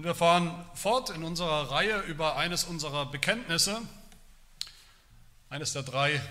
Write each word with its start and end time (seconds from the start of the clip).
Und 0.00 0.04
wir 0.04 0.14
fahren 0.14 0.64
fort 0.72 1.10
in 1.10 1.22
unserer 1.22 1.70
Reihe 1.70 2.00
über 2.04 2.38
eines 2.38 2.64
unserer 2.64 3.04
Bekenntnisse, 3.04 3.82
eines 5.50 5.74
der 5.74 5.82
drei 5.82 6.22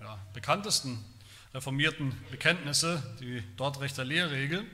ja, 0.00 0.18
bekanntesten 0.32 1.04
reformierten 1.52 2.18
Bekenntnisse, 2.30 3.02
die 3.20 3.42
Dortrechter 3.58 4.06
Lehrregel, 4.06 4.64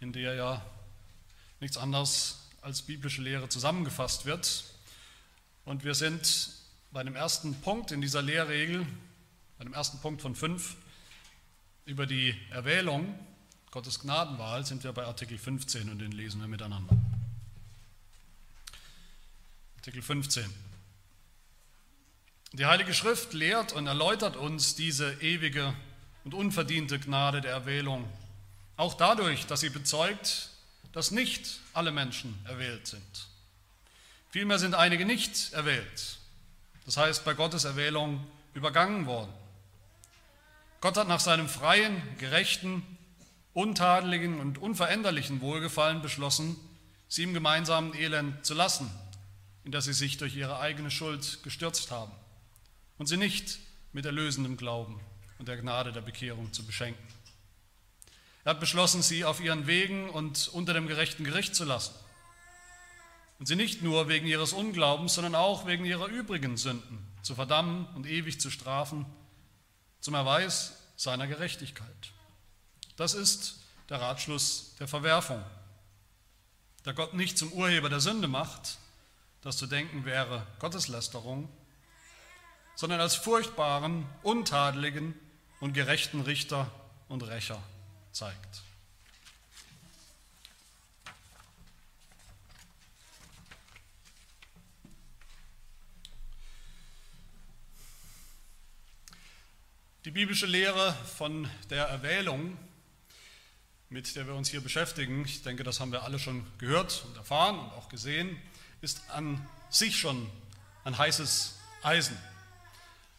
in 0.00 0.12
der 0.12 0.34
ja 0.34 0.62
nichts 1.60 1.78
anderes 1.78 2.50
als 2.60 2.82
biblische 2.82 3.22
Lehre 3.22 3.48
zusammengefasst 3.48 4.26
wird. 4.26 4.64
Und 5.64 5.82
wir 5.82 5.94
sind 5.94 6.50
bei 6.90 7.02
dem 7.02 7.16
ersten 7.16 7.58
Punkt 7.62 7.90
in 7.90 8.02
dieser 8.02 8.20
Lehrregel, 8.20 8.86
bei 9.56 9.64
dem 9.64 9.72
ersten 9.72 9.98
Punkt 10.00 10.20
von 10.20 10.36
fünf, 10.36 10.76
über 11.86 12.04
die 12.04 12.38
Erwählung 12.50 13.18
Gottes 13.70 14.00
Gnadenwahl, 14.00 14.66
sind 14.66 14.82
wir 14.82 14.92
bei 14.92 15.04
Artikel 15.04 15.38
15 15.38 15.90
und 15.90 16.00
den 16.00 16.10
lesen 16.10 16.40
wir 16.40 16.48
miteinander. 16.48 16.96
Artikel 19.76 20.02
15. 20.02 20.44
Die 22.52 22.66
Heilige 22.66 22.92
Schrift 22.92 23.32
lehrt 23.32 23.72
und 23.72 23.86
erläutert 23.86 24.34
uns 24.34 24.74
diese 24.74 25.12
ewige 25.22 25.72
und 26.24 26.34
unverdiente 26.34 26.98
Gnade 26.98 27.40
der 27.40 27.52
Erwählung, 27.52 28.08
auch 28.76 28.94
dadurch, 28.94 29.46
dass 29.46 29.60
sie 29.60 29.70
bezeugt, 29.70 30.50
dass 30.92 31.12
nicht 31.12 31.60
alle 31.72 31.92
Menschen 31.92 32.36
erwählt 32.46 32.88
sind. 32.88 33.28
Vielmehr 34.30 34.58
sind 34.58 34.74
einige 34.74 35.04
nicht 35.04 35.52
erwählt, 35.52 36.18
das 36.86 36.96
heißt 36.96 37.24
bei 37.24 37.34
Gottes 37.34 37.62
Erwählung 37.62 38.26
übergangen 38.52 39.06
worden. 39.06 39.32
Gott 40.80 40.96
hat 40.96 41.06
nach 41.06 41.20
seinem 41.20 41.48
freien, 41.48 42.02
gerechten, 42.18 42.98
untadeligen 43.52 44.40
und 44.40 44.58
unveränderlichen 44.58 45.40
Wohlgefallen 45.40 46.02
beschlossen, 46.02 46.56
sie 47.08 47.24
im 47.24 47.34
gemeinsamen 47.34 47.94
Elend 47.94 48.44
zu 48.44 48.54
lassen, 48.54 48.90
in 49.64 49.72
das 49.72 49.84
sie 49.84 49.92
sich 49.92 50.16
durch 50.16 50.36
ihre 50.36 50.60
eigene 50.60 50.90
Schuld 50.90 51.42
gestürzt 51.42 51.90
haben 51.90 52.12
und 52.98 53.06
sie 53.06 53.16
nicht 53.16 53.58
mit 53.92 54.06
erlösendem 54.06 54.56
Glauben 54.56 55.00
und 55.38 55.48
der 55.48 55.56
Gnade 55.56 55.92
der 55.92 56.02
Bekehrung 56.02 56.52
zu 56.52 56.64
beschenken. 56.64 57.02
Er 58.44 58.50
hat 58.50 58.60
beschlossen, 58.60 59.02
sie 59.02 59.24
auf 59.24 59.40
ihren 59.40 59.66
Wegen 59.66 60.08
und 60.08 60.48
unter 60.48 60.72
dem 60.72 60.86
gerechten 60.86 61.24
Gericht 61.24 61.54
zu 61.54 61.64
lassen. 61.64 61.94
Und 63.38 63.46
sie 63.46 63.56
nicht 63.56 63.82
nur 63.82 64.08
wegen 64.08 64.26
ihres 64.26 64.52
Unglaubens, 64.52 65.14
sondern 65.14 65.34
auch 65.34 65.66
wegen 65.66 65.84
ihrer 65.84 66.06
übrigen 66.06 66.56
Sünden 66.56 67.06
zu 67.22 67.34
verdammen 67.34 67.86
und 67.94 68.06
ewig 68.06 68.40
zu 68.40 68.50
strafen, 68.50 69.06
zum 70.00 70.14
Erweis 70.14 70.74
seiner 70.96 71.26
Gerechtigkeit. 71.26 72.12
Das 72.96 73.14
ist 73.14 73.60
der 73.88 74.00
Ratschluss 74.00 74.74
der 74.78 74.88
Verwerfung. 74.88 75.42
Da 76.82 76.92
Gott 76.92 77.14
nicht 77.14 77.36
zum 77.36 77.52
Urheber 77.52 77.88
der 77.88 78.00
Sünde 78.00 78.28
macht, 78.28 78.78
das 79.42 79.56
zu 79.56 79.66
denken 79.66 80.04
wäre 80.04 80.46
Gotteslästerung, 80.58 81.48
sondern 82.74 83.00
als 83.00 83.14
furchtbaren, 83.14 84.06
untadeligen 84.22 85.14
und 85.60 85.74
gerechten 85.74 86.22
Richter 86.22 86.70
und 87.08 87.22
Rächer 87.22 87.62
zeigt. 88.12 88.62
Die 100.06 100.10
biblische 100.10 100.46
Lehre 100.46 100.94
von 101.18 101.50
der 101.68 101.84
Erwählung, 101.84 102.56
mit 103.90 104.16
der 104.16 104.26
wir 104.26 104.34
uns 104.34 104.48
hier 104.48 104.60
beschäftigen, 104.60 105.24
ich 105.24 105.42
denke, 105.42 105.64
das 105.64 105.80
haben 105.80 105.92
wir 105.92 106.04
alle 106.04 106.18
schon 106.18 106.46
gehört 106.58 107.04
und 107.06 107.16
erfahren 107.16 107.58
und 107.58 107.72
auch 107.72 107.88
gesehen, 107.88 108.40
ist 108.80 109.02
an 109.10 109.44
sich 109.68 109.98
schon 109.98 110.30
ein 110.84 110.96
heißes 110.96 111.58
Eisen 111.82 112.16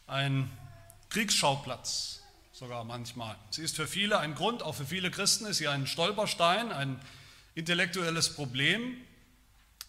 ein 0.06 0.50
Kriegsschauplatz 1.10 2.22
sogar 2.52 2.84
manchmal. 2.84 3.36
Sie 3.50 3.62
ist 3.62 3.76
für 3.76 3.86
viele 3.86 4.18
ein 4.18 4.34
Grund, 4.34 4.62
auch 4.62 4.74
für 4.74 4.86
viele 4.86 5.10
Christen 5.10 5.46
ist 5.46 5.58
sie 5.58 5.68
ein 5.68 5.86
Stolperstein, 5.86 6.70
ein 6.70 7.00
intellektuelles 7.54 8.34
Problem, 8.34 8.96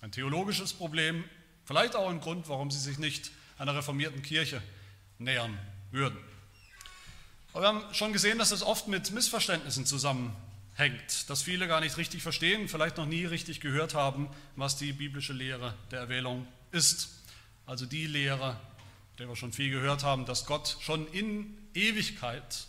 ein 0.02 0.12
theologisches 0.12 0.74
Problem, 0.74 1.24
vielleicht 1.66 1.96
auch 1.96 2.10
ein 2.10 2.20
Grund, 2.20 2.50
warum 2.50 2.72
sie 2.72 2.80
sich 2.80 2.98
nicht 2.98 3.32
einer 3.58 3.76
reformierten 3.76 4.22
Kirche 4.22 4.62
nähern 5.20 5.58
würden. 5.92 6.18
Aber 7.54 7.62
wir 7.62 7.68
haben 7.68 7.94
schon 7.94 8.12
gesehen, 8.12 8.40
dass 8.40 8.52
es 8.52 8.64
oft 8.64 8.88
mit 8.88 9.12
Missverständnissen 9.12 9.86
zusammenhängt, 9.86 10.36
dass 11.28 11.44
viele 11.44 11.68
gar 11.68 11.82
nicht 11.82 11.98
richtig 11.98 12.24
verstehen, 12.24 12.68
vielleicht 12.68 12.98
noch 12.98 13.06
nie 13.06 13.26
richtig 13.26 13.60
gehört 13.60 13.94
haben, 13.94 14.30
was 14.56 14.76
die 14.76 14.92
biblische 14.92 15.34
Lehre 15.34 15.76
der 15.92 16.00
Erwählung 16.00 16.48
ist. 16.72 17.10
Also 17.66 17.86
die 17.86 18.08
Lehre, 18.08 18.60
der 19.20 19.30
wir 19.30 19.36
schon 19.36 19.54
viel 19.54 19.70
gehört 19.70 20.04
haben, 20.04 20.26
dass 20.26 20.46
Gott 20.46 20.78
schon 20.82 21.08
in 21.14 21.58
Ewigkeit 21.74 22.66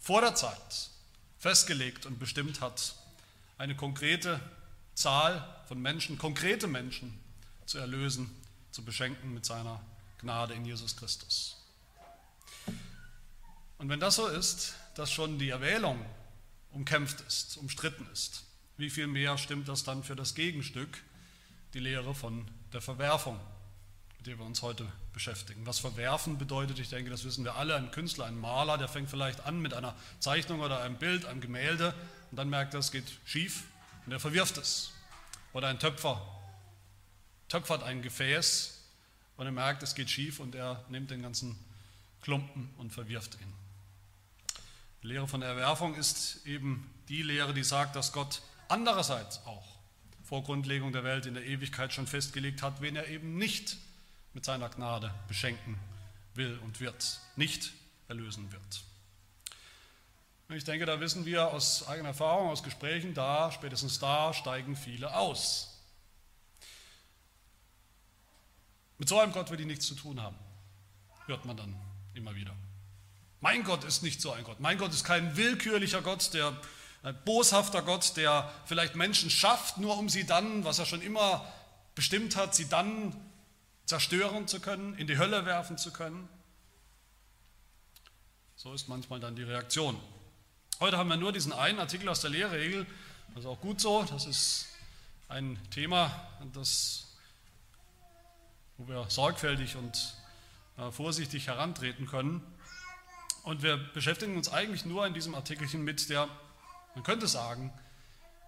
vor 0.00 0.20
der 0.20 0.34
Zeit 0.34 0.90
festgelegt 1.38 2.06
und 2.06 2.18
bestimmt 2.18 2.60
hat, 2.60 2.94
eine 3.58 3.76
konkrete 3.76 4.40
Zahl 4.94 5.46
von 5.68 5.80
Menschen, 5.80 6.18
konkrete 6.18 6.66
Menschen 6.66 7.18
zu 7.66 7.78
erlösen, 7.78 8.34
zu 8.70 8.84
beschenken 8.84 9.34
mit 9.34 9.44
seiner 9.44 9.80
Gnade 10.18 10.54
in 10.54 10.64
Jesus 10.64 10.96
Christus. 10.96 11.56
Und 13.78 13.88
wenn 13.88 14.00
das 14.00 14.16
so 14.16 14.26
ist, 14.26 14.74
dass 14.94 15.12
schon 15.12 15.38
die 15.38 15.50
Erwählung 15.50 16.04
umkämpft 16.76 17.22
ist, 17.22 17.56
umstritten 17.56 18.06
ist, 18.12 18.44
wie 18.76 18.90
viel 18.90 19.06
mehr 19.06 19.38
stimmt 19.38 19.66
das 19.66 19.82
dann 19.82 20.04
für 20.04 20.14
das 20.14 20.34
Gegenstück, 20.34 21.02
die 21.72 21.78
Lehre 21.80 22.14
von 22.14 22.46
der 22.74 22.82
Verwerfung, 22.82 23.40
mit 24.18 24.26
der 24.26 24.38
wir 24.38 24.44
uns 24.44 24.60
heute 24.60 24.86
beschäftigen. 25.14 25.64
Was 25.64 25.78
verwerfen 25.78 26.36
bedeutet, 26.36 26.78
ich 26.78 26.90
denke, 26.90 27.10
das 27.10 27.24
wissen 27.24 27.44
wir 27.44 27.54
alle, 27.56 27.76
ein 27.76 27.90
Künstler, 27.92 28.26
ein 28.26 28.38
Maler, 28.38 28.76
der 28.76 28.88
fängt 28.88 29.08
vielleicht 29.08 29.40
an 29.46 29.58
mit 29.60 29.72
einer 29.72 29.96
Zeichnung 30.20 30.60
oder 30.60 30.82
einem 30.82 30.98
Bild, 30.98 31.24
einem 31.24 31.40
Gemälde 31.40 31.94
und 32.30 32.36
dann 32.36 32.50
merkt 32.50 32.74
er, 32.74 32.80
es 32.80 32.92
geht 32.92 33.10
schief 33.24 33.64
und 34.04 34.12
er 34.12 34.20
verwirft 34.20 34.58
es. 34.58 34.92
Oder 35.54 35.68
ein 35.68 35.78
Töpfer 35.78 36.20
töpfert 37.48 37.84
ein 37.84 38.02
Gefäß 38.02 38.82
und 39.38 39.46
er 39.46 39.52
merkt, 39.52 39.82
es 39.82 39.94
geht 39.94 40.10
schief 40.10 40.40
und 40.40 40.54
er 40.54 40.84
nimmt 40.90 41.10
den 41.10 41.22
ganzen 41.22 41.58
Klumpen 42.20 42.68
und 42.76 42.92
verwirft 42.92 43.38
ihn. 43.40 43.65
Die 45.02 45.08
Lehre 45.08 45.28
von 45.28 45.40
der 45.40 45.50
Erwerfung 45.50 45.94
ist 45.94 46.46
eben 46.46 46.90
die 47.08 47.22
Lehre, 47.22 47.54
die 47.54 47.64
sagt, 47.64 47.96
dass 47.96 48.12
Gott 48.12 48.42
andererseits 48.68 49.44
auch 49.46 49.76
vor 50.24 50.42
Grundlegung 50.42 50.92
der 50.92 51.04
Welt 51.04 51.26
in 51.26 51.34
der 51.34 51.44
Ewigkeit 51.44 51.92
schon 51.92 52.06
festgelegt 52.06 52.62
hat, 52.62 52.80
wen 52.80 52.96
er 52.96 53.06
eben 53.08 53.36
nicht 53.36 53.76
mit 54.32 54.44
seiner 54.44 54.68
Gnade 54.68 55.14
beschenken 55.28 55.78
will 56.34 56.58
und 56.64 56.80
wird, 56.80 57.20
nicht 57.36 57.72
erlösen 58.08 58.50
wird. 58.52 58.84
ich 60.50 60.64
denke, 60.64 60.84
da 60.84 61.00
wissen 61.00 61.24
wir 61.24 61.48
aus 61.52 61.86
eigener 61.86 62.08
Erfahrung, 62.08 62.50
aus 62.50 62.62
Gesprächen, 62.62 63.14
da, 63.14 63.52
spätestens 63.52 63.98
da 63.98 64.34
steigen 64.34 64.76
viele 64.76 65.14
aus. 65.14 65.80
Mit 68.98 69.08
so 69.08 69.20
einem 69.20 69.32
Gott 69.32 69.50
will 69.50 69.60
ich 69.60 69.66
nichts 69.66 69.86
zu 69.86 69.94
tun 69.94 70.20
haben, 70.20 70.36
hört 71.26 71.44
man 71.44 71.56
dann 71.56 71.76
immer 72.14 72.34
wieder. 72.34 72.54
Mein 73.46 73.62
Gott 73.62 73.84
ist 73.84 74.02
nicht 74.02 74.20
so 74.20 74.32
ein 74.32 74.42
Gott. 74.42 74.58
Mein 74.58 74.76
Gott 74.76 74.92
ist 74.92 75.04
kein 75.04 75.36
willkürlicher 75.36 76.02
Gott, 76.02 76.34
der 76.34 76.52
ein 77.04 77.16
boshafter 77.24 77.80
Gott, 77.80 78.16
der 78.16 78.52
vielleicht 78.64 78.96
Menschen 78.96 79.30
schafft, 79.30 79.78
nur 79.78 79.96
um 79.96 80.08
sie 80.08 80.26
dann, 80.26 80.64
was 80.64 80.80
er 80.80 80.84
schon 80.84 81.00
immer 81.00 81.46
bestimmt 81.94 82.34
hat, 82.34 82.56
sie 82.56 82.68
dann 82.68 83.14
zerstören 83.84 84.48
zu 84.48 84.58
können, 84.58 84.98
in 84.98 85.06
die 85.06 85.16
Hölle 85.16 85.46
werfen 85.46 85.78
zu 85.78 85.92
können. 85.92 86.28
So 88.56 88.74
ist 88.74 88.88
manchmal 88.88 89.20
dann 89.20 89.36
die 89.36 89.44
Reaktion. 89.44 89.96
Heute 90.80 90.98
haben 90.98 91.08
wir 91.08 91.16
nur 91.16 91.30
diesen 91.30 91.52
einen 91.52 91.78
Artikel 91.78 92.08
aus 92.08 92.22
der 92.22 92.30
Lehrregel, 92.30 92.84
das 93.28 93.44
ist 93.44 93.46
auch 93.46 93.60
gut 93.60 93.80
so, 93.80 94.02
das 94.02 94.26
ist 94.26 94.66
ein 95.28 95.56
Thema, 95.70 96.10
das, 96.52 97.16
wo 98.76 98.88
wir 98.88 99.08
sorgfältig 99.08 99.76
und 99.76 100.16
äh, 100.78 100.90
vorsichtig 100.90 101.46
herantreten 101.46 102.06
können. 102.06 102.42
Und 103.46 103.62
wir 103.62 103.76
beschäftigen 103.76 104.36
uns 104.36 104.48
eigentlich 104.48 104.84
nur 104.86 105.06
in 105.06 105.14
diesem 105.14 105.36
Artikelchen 105.36 105.84
mit 105.84 106.10
der, 106.10 106.28
man 106.96 107.04
könnte 107.04 107.28
sagen, 107.28 107.72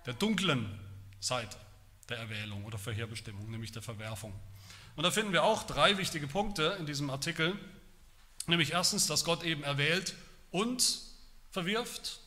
der 0.06 0.14
dunklen 0.14 0.76
Seite 1.20 1.56
der 2.08 2.18
Erwählung 2.18 2.64
oder 2.64 2.78
Vorherbestimmung, 2.78 3.48
nämlich 3.48 3.70
der 3.70 3.80
Verwerfung. 3.80 4.34
Und 4.96 5.04
da 5.04 5.12
finden 5.12 5.32
wir 5.32 5.44
auch 5.44 5.62
drei 5.62 5.98
wichtige 5.98 6.26
Punkte 6.26 6.76
in 6.80 6.86
diesem 6.86 7.10
Artikel. 7.10 7.56
Nämlich 8.48 8.72
erstens, 8.72 9.06
dass 9.06 9.24
Gott 9.24 9.44
eben 9.44 9.62
erwählt 9.62 10.16
und 10.50 10.98
verwirft. 11.52 12.18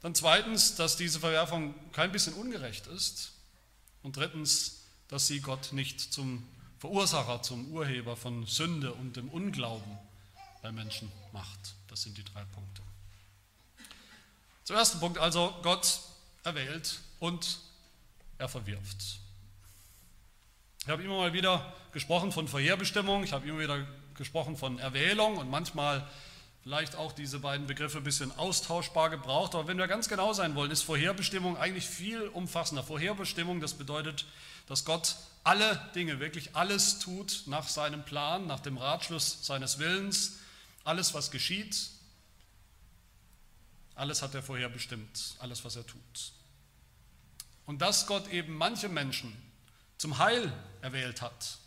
Dann 0.00 0.14
zweitens, 0.14 0.76
dass 0.76 0.96
diese 0.96 1.20
Verwerfung 1.20 1.74
kein 1.92 2.10
bisschen 2.10 2.32
ungerecht 2.32 2.86
ist. 2.86 3.32
Und 4.02 4.16
drittens, 4.16 4.86
dass 5.08 5.26
sie 5.26 5.40
Gott 5.40 5.74
nicht 5.74 6.00
zum 6.00 6.48
Verursacher, 6.78 7.42
zum 7.42 7.70
Urheber 7.70 8.16
von 8.16 8.46
Sünde 8.46 8.94
und 8.94 9.18
dem 9.18 9.28
Unglauben 9.28 9.98
bei 10.62 10.72
Menschen 10.72 11.10
macht. 11.32 11.74
Das 11.88 12.02
sind 12.02 12.16
die 12.16 12.24
drei 12.24 12.44
Punkte. 12.44 12.82
Zum 14.64 14.76
ersten 14.76 15.00
Punkt 15.00 15.18
also, 15.18 15.54
Gott 15.62 16.00
erwählt 16.44 17.00
und 17.18 17.58
er 18.38 18.48
verwirft. 18.48 19.18
Ich 20.82 20.88
habe 20.88 21.02
immer 21.02 21.18
mal 21.18 21.32
wieder 21.32 21.74
gesprochen 21.92 22.32
von 22.32 22.48
Vorherbestimmung, 22.48 23.24
ich 23.24 23.32
habe 23.32 23.46
immer 23.48 23.58
wieder 23.58 23.86
gesprochen 24.14 24.56
von 24.56 24.78
Erwählung 24.78 25.36
und 25.36 25.50
manchmal 25.50 26.08
vielleicht 26.62 26.94
auch 26.94 27.12
diese 27.12 27.38
beiden 27.38 27.66
Begriffe 27.66 27.98
ein 27.98 28.04
bisschen 28.04 28.36
austauschbar 28.38 29.10
gebraucht. 29.10 29.54
Aber 29.54 29.66
wenn 29.66 29.78
wir 29.78 29.88
ganz 29.88 30.08
genau 30.08 30.32
sein 30.32 30.54
wollen, 30.54 30.70
ist 30.70 30.82
Vorherbestimmung 30.82 31.56
eigentlich 31.56 31.86
viel 31.86 32.28
umfassender. 32.28 32.82
Vorherbestimmung, 32.82 33.60
das 33.60 33.74
bedeutet, 33.74 34.26
dass 34.66 34.84
Gott 34.84 35.16
alle 35.42 35.80
Dinge, 35.94 36.20
wirklich 36.20 36.54
alles 36.54 36.98
tut 36.98 37.44
nach 37.46 37.66
seinem 37.66 38.04
Plan, 38.04 38.46
nach 38.46 38.60
dem 38.60 38.76
Ratschluss 38.76 39.44
seines 39.44 39.78
Willens. 39.78 40.38
Alles, 40.84 41.14
was 41.14 41.30
geschieht, 41.30 41.90
alles 43.94 44.22
hat 44.22 44.34
er 44.34 44.42
vorherbestimmt, 44.42 45.36
alles, 45.38 45.64
was 45.64 45.76
er 45.76 45.86
tut. 45.86 46.32
Und 47.66 47.82
dass 47.82 48.06
Gott 48.06 48.28
eben 48.28 48.54
manche 48.54 48.88
Menschen 48.88 49.36
zum 49.98 50.18
Heil 50.18 50.52
erwählt 50.80 51.20
hat, 51.20 51.58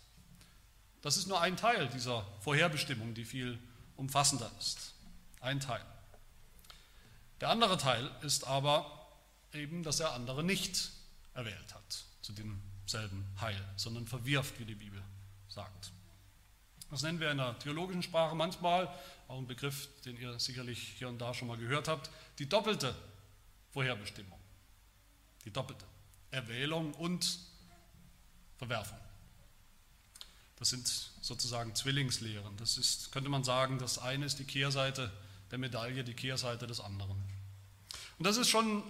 das 1.01 1.18
ist 1.18 1.27
nur 1.27 1.39
ein 1.42 1.57
Teil 1.57 1.88
dieser 1.89 2.25
Vorherbestimmung, 2.39 3.13
die 3.13 3.25
viel 3.25 3.60
umfassender 3.98 4.51
ist. 4.57 4.94
Ein 5.42 5.60
Teil. 5.60 5.86
Der 7.42 7.50
andere 7.50 7.77
Teil 7.77 8.10
ist 8.21 8.45
aber 8.45 9.07
eben, 9.51 9.83
dass 9.83 10.00
er 10.00 10.13
andere 10.13 10.44
nicht 10.44 10.92
erwählt 11.33 11.74
hat 11.74 12.06
zu 12.21 12.31
demselben 12.31 13.25
Heil, 13.42 13.62
sondern 13.75 14.07
verwirft, 14.07 14.60
wie 14.60 14.65
die 14.65 14.75
Bibel 14.75 15.04
sagt. 15.50 15.92
Das 16.94 17.01
nennen 17.01 17.19
wir 17.19 17.31
in 17.31 17.40
der 17.40 17.57
theologischen 17.57 18.04
Sprache 18.04 18.36
manchmal, 18.36 18.88
auch 19.28 19.40
ein 19.40 19.48
Begriff, 19.48 19.90
den 20.06 20.16
ihr 20.16 20.40
sicherlich 20.40 20.94
hier 21.00 21.10
und 21.10 21.18
da 21.18 21.34
schon 21.34 21.48
mal 21.48 21.57
gehört 21.57 21.88
habt, 21.88 22.12
die 22.38 22.48
doppelte 22.48 22.94
Vorherbestimmung. 23.72 24.40
Die 25.44 25.50
doppelte 25.50 25.84
Erwählung 26.30 26.94
und 26.94 27.40
Verwerfung. 28.60 29.00
Das 30.57 30.69
sind 30.69 30.88
sozusagen 31.19 31.74
Zwillingslehren. 31.74 32.56
Das 32.57 32.78
ist, 32.78 33.12
könnte 33.12 33.31
man 33.31 33.44
sagen, 33.44 33.80
das 33.80 33.98
eine 33.98 34.28
ist 34.28 34.38
die 34.38 34.46
Kehrseite 34.46 35.12
der 35.50 35.57
Medaille, 35.57 36.04
die 36.04 36.13
Kehrseite 36.13 36.68
des 36.68 36.80
anderen. 36.80 37.18
Und 38.19 38.28
das 38.28 38.38
ist 38.38 38.50
schon 38.50 38.84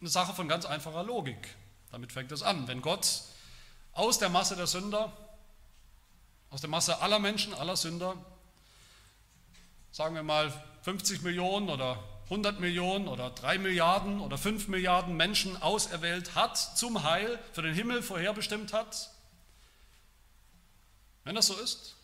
eine 0.00 0.08
Sache 0.08 0.34
von 0.34 0.48
ganz 0.48 0.64
einfacher 0.64 1.04
Logik. 1.04 1.54
Damit 1.92 2.10
fängt 2.10 2.32
es 2.32 2.42
an. 2.42 2.66
Wenn 2.66 2.82
Gott 2.82 3.22
aus 3.92 4.18
der 4.18 4.28
Masse 4.28 4.56
der 4.56 4.66
Sünder, 4.66 5.16
aus 6.50 6.60
der 6.60 6.70
Masse 6.70 7.00
aller 7.00 7.18
Menschen, 7.18 7.54
aller 7.54 7.76
Sünder, 7.76 8.16
sagen 9.90 10.14
wir 10.14 10.22
mal 10.22 10.52
50 10.82 11.22
Millionen 11.22 11.68
oder 11.68 12.02
100 12.24 12.60
Millionen 12.60 13.08
oder 13.08 13.30
3 13.30 13.58
Milliarden 13.58 14.20
oder 14.20 14.36
5 14.36 14.68
Milliarden 14.68 15.16
Menschen 15.16 15.60
auserwählt 15.60 16.34
hat 16.34 16.56
zum 16.56 17.02
Heil, 17.02 17.38
für 17.52 17.62
den 17.62 17.74
Himmel 17.74 18.02
vorherbestimmt 18.02 18.72
hat, 18.72 19.10
wenn 21.24 21.34
das 21.34 21.46
so 21.46 21.58
ist, 21.58 21.96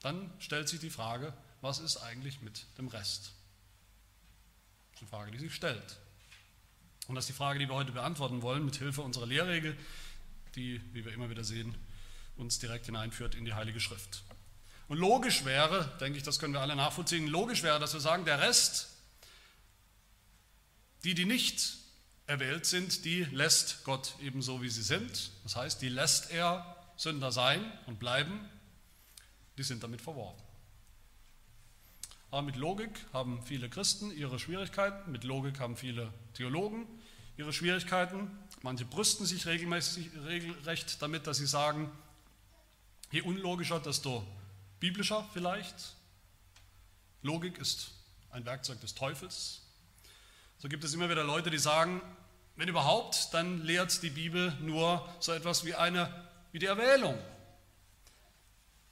dann 0.00 0.30
stellt 0.38 0.68
sich 0.68 0.80
die 0.80 0.90
Frage, 0.90 1.32
was 1.62 1.78
ist 1.78 1.96
eigentlich 1.96 2.42
mit 2.42 2.66
dem 2.76 2.88
Rest? 2.88 3.32
Das 4.92 5.00
ist 5.00 5.02
eine 5.02 5.08
Frage, 5.08 5.30
die 5.30 5.38
sich 5.38 5.54
stellt. 5.54 5.98
Und 7.06 7.14
das 7.14 7.24
ist 7.24 7.28
die 7.28 7.38
Frage, 7.38 7.58
die 7.58 7.68
wir 7.68 7.74
heute 7.74 7.92
beantworten 7.92 8.42
wollen, 8.42 8.64
mit 8.64 8.76
Hilfe 8.76 9.00
unserer 9.00 9.26
Lehrregel, 9.26 9.76
die, 10.56 10.80
wie 10.92 11.04
wir 11.04 11.12
immer 11.12 11.30
wieder 11.30 11.42
sehen, 11.42 11.74
uns 12.36 12.58
direkt 12.58 12.86
hineinführt 12.86 13.34
in 13.34 13.44
die 13.44 13.54
Heilige 13.54 13.80
Schrift. 13.80 14.24
Und 14.88 14.98
logisch 14.98 15.44
wäre, 15.44 15.96
denke 16.00 16.18
ich, 16.18 16.24
das 16.24 16.38
können 16.38 16.52
wir 16.52 16.60
alle 16.60 16.76
nachvollziehen, 16.76 17.26
logisch 17.26 17.62
wäre, 17.62 17.78
dass 17.78 17.94
wir 17.94 18.00
sagen, 18.00 18.24
der 18.24 18.40
Rest, 18.40 18.90
die, 21.04 21.14
die 21.14 21.24
nicht 21.24 21.76
erwählt 22.26 22.66
sind, 22.66 23.04
die 23.04 23.24
lässt 23.24 23.84
Gott 23.84 24.14
ebenso, 24.22 24.62
wie 24.62 24.68
sie 24.68 24.82
sind. 24.82 25.30
Das 25.42 25.56
heißt, 25.56 25.82
die 25.82 25.88
lässt 25.88 26.30
er 26.30 26.76
Sünder 26.96 27.32
sein 27.32 27.60
und 27.86 27.98
bleiben, 27.98 28.48
die 29.58 29.62
sind 29.62 29.82
damit 29.82 30.00
verworfen. 30.00 30.42
Aber 32.30 32.42
mit 32.42 32.56
Logik 32.56 32.90
haben 33.12 33.42
viele 33.44 33.68
Christen 33.68 34.10
ihre 34.16 34.38
Schwierigkeiten, 34.38 35.12
mit 35.12 35.24
Logik 35.24 35.60
haben 35.60 35.76
viele 35.76 36.12
Theologen 36.34 36.86
ihre 37.36 37.52
Schwierigkeiten. 37.52 38.30
Manche 38.62 38.84
brüsten 38.84 39.26
sich 39.26 39.46
regelmäßig, 39.46 40.10
regelrecht 40.24 41.00
damit, 41.02 41.26
dass 41.26 41.38
sie 41.38 41.46
sagen, 41.46 41.90
je 43.14 43.22
unlogischer, 43.22 43.80
desto 43.80 44.26
biblischer 44.80 45.24
vielleicht. 45.32 45.94
Logik 47.22 47.58
ist 47.58 47.92
ein 48.30 48.44
Werkzeug 48.44 48.80
des 48.80 48.94
Teufels. 48.94 49.62
So 50.58 50.68
gibt 50.68 50.82
es 50.82 50.94
immer 50.94 51.08
wieder 51.08 51.22
Leute, 51.22 51.48
die 51.50 51.58
sagen, 51.58 52.02
wenn 52.56 52.68
überhaupt, 52.68 53.32
dann 53.32 53.62
lehrt 53.62 54.02
die 54.02 54.10
Bibel 54.10 54.52
nur 54.60 55.08
so 55.20 55.32
etwas 55.32 55.64
wie 55.64 55.74
eine 55.74 56.12
wie 56.50 56.58
die 56.58 56.66
Erwählung. 56.66 57.16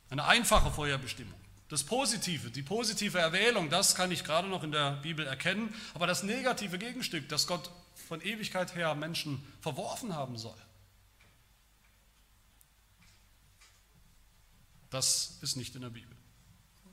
Eine 0.09 0.25
einfache 0.25 0.71
Vorherbestimmung. 0.71 1.39
Das 1.69 1.83
Positive, 1.83 2.51
die 2.51 2.63
positive 2.63 3.19
Erwählung, 3.19 3.71
das 3.71 3.95
kann 3.95 4.13
ich 4.13 4.25
gerade 4.25 4.47
noch 4.47 4.63
in 4.63 4.71
der 4.71 4.93
Bibel 5.03 5.27
erkennen, 5.27 5.75
aber 5.95 6.07
das 6.07 6.23
negative 6.23 6.79
Gegenstück, 6.79 7.29
dass 7.29 7.47
Gott 7.47 7.71
von 8.09 8.21
Ewigkeit 8.21 8.75
her 8.77 8.95
Menschen 8.95 9.43
verworfen 9.61 10.15
haben 10.15 10.39
soll, 10.39 10.59
das 14.93 15.39
ist 15.41 15.57
nicht 15.57 15.75
in 15.75 15.83
der 15.83 15.91
Bibel. 15.91 16.17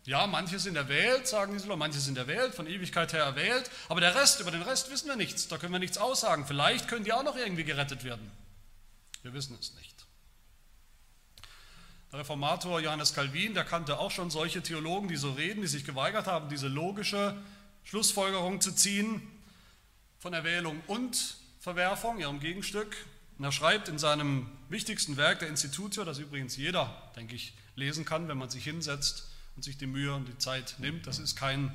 Ja, 0.05 0.25
manche 0.25 0.57
sind 0.57 0.75
erwählt, 0.75 1.27
sagen 1.27 1.53
die 1.53 1.59
so, 1.59 1.75
manche 1.75 1.99
sind 1.99 2.17
erwählt, 2.17 2.55
von 2.55 2.65
Ewigkeit 2.65 3.13
her 3.13 3.23
erwählt, 3.23 3.69
aber 3.89 4.01
der 4.01 4.15
Rest, 4.15 4.39
über 4.39 4.49
den 4.49 4.61
Rest 4.61 4.89
wissen 4.89 5.07
wir 5.07 5.15
nichts, 5.15 5.47
da 5.47 5.57
können 5.57 5.73
wir 5.73 5.79
nichts 5.79 5.97
aussagen. 5.97 6.45
Vielleicht 6.47 6.87
können 6.87 7.03
die 7.03 7.13
auch 7.13 7.23
noch 7.23 7.35
irgendwie 7.35 7.65
gerettet 7.65 8.03
werden. 8.03 8.31
Wir 9.21 9.33
wissen 9.33 9.55
es 9.59 9.75
nicht. 9.75 10.07
Der 12.11 12.19
Reformator 12.19 12.79
Johannes 12.79 13.13
Calvin, 13.13 13.53
der 13.53 13.65
kannte 13.65 13.99
auch 13.99 14.09
schon 14.09 14.31
solche 14.31 14.63
Theologen, 14.63 15.09
die 15.09 15.17
so 15.17 15.33
reden, 15.33 15.61
die 15.61 15.67
sich 15.67 15.83
geweigert 15.83 16.25
haben, 16.25 16.49
diese 16.49 16.67
logische 16.67 17.35
Schlussfolgerung 17.83 18.61
zu 18.61 18.71
ziehen 18.71 19.21
von 20.17 20.33
Erwählung 20.33 20.81
und 20.87 21.37
Verwerfung, 21.59 22.19
ihrem 22.19 22.39
Gegenstück. 22.39 22.95
Und 23.37 23.45
er 23.45 23.51
schreibt 23.51 23.89
in 23.89 23.99
seinem 23.99 24.49
wichtigsten 24.69 25.17
Werk, 25.17 25.39
der 25.39 25.49
Institutio, 25.49 26.03
das 26.03 26.17
übrigens 26.17 26.57
jeder, 26.57 27.11
denke 27.15 27.35
ich, 27.35 27.53
lesen 27.79 28.05
kann, 28.05 28.27
wenn 28.27 28.37
man 28.37 28.49
sich 28.49 28.63
hinsetzt 28.63 29.29
und 29.55 29.63
sich 29.63 29.77
die 29.77 29.87
Mühe 29.87 30.13
und 30.13 30.27
die 30.27 30.37
Zeit 30.37 30.75
nimmt. 30.79 31.07
Das 31.07 31.17
ist 31.19 31.35
kein 31.35 31.73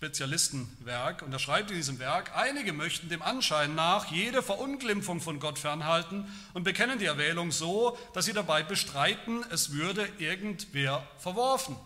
Spezialistenwerk. 0.00 1.22
Und 1.22 1.32
er 1.32 1.38
schreibt 1.38 1.70
in 1.70 1.76
diesem 1.76 1.98
Werk, 1.98 2.34
einige 2.34 2.72
möchten 2.72 3.08
dem 3.08 3.22
Anschein 3.22 3.74
nach 3.74 4.10
jede 4.10 4.42
Verunglimpfung 4.42 5.20
von 5.20 5.40
Gott 5.40 5.58
fernhalten 5.58 6.26
und 6.54 6.64
bekennen 6.64 6.98
die 6.98 7.04
Erwählung 7.04 7.52
so, 7.52 7.98
dass 8.14 8.24
sie 8.24 8.32
dabei 8.32 8.62
bestreiten, 8.62 9.44
es 9.50 9.72
würde 9.72 10.08
irgendwer 10.18 11.06
verworfen. 11.18 11.76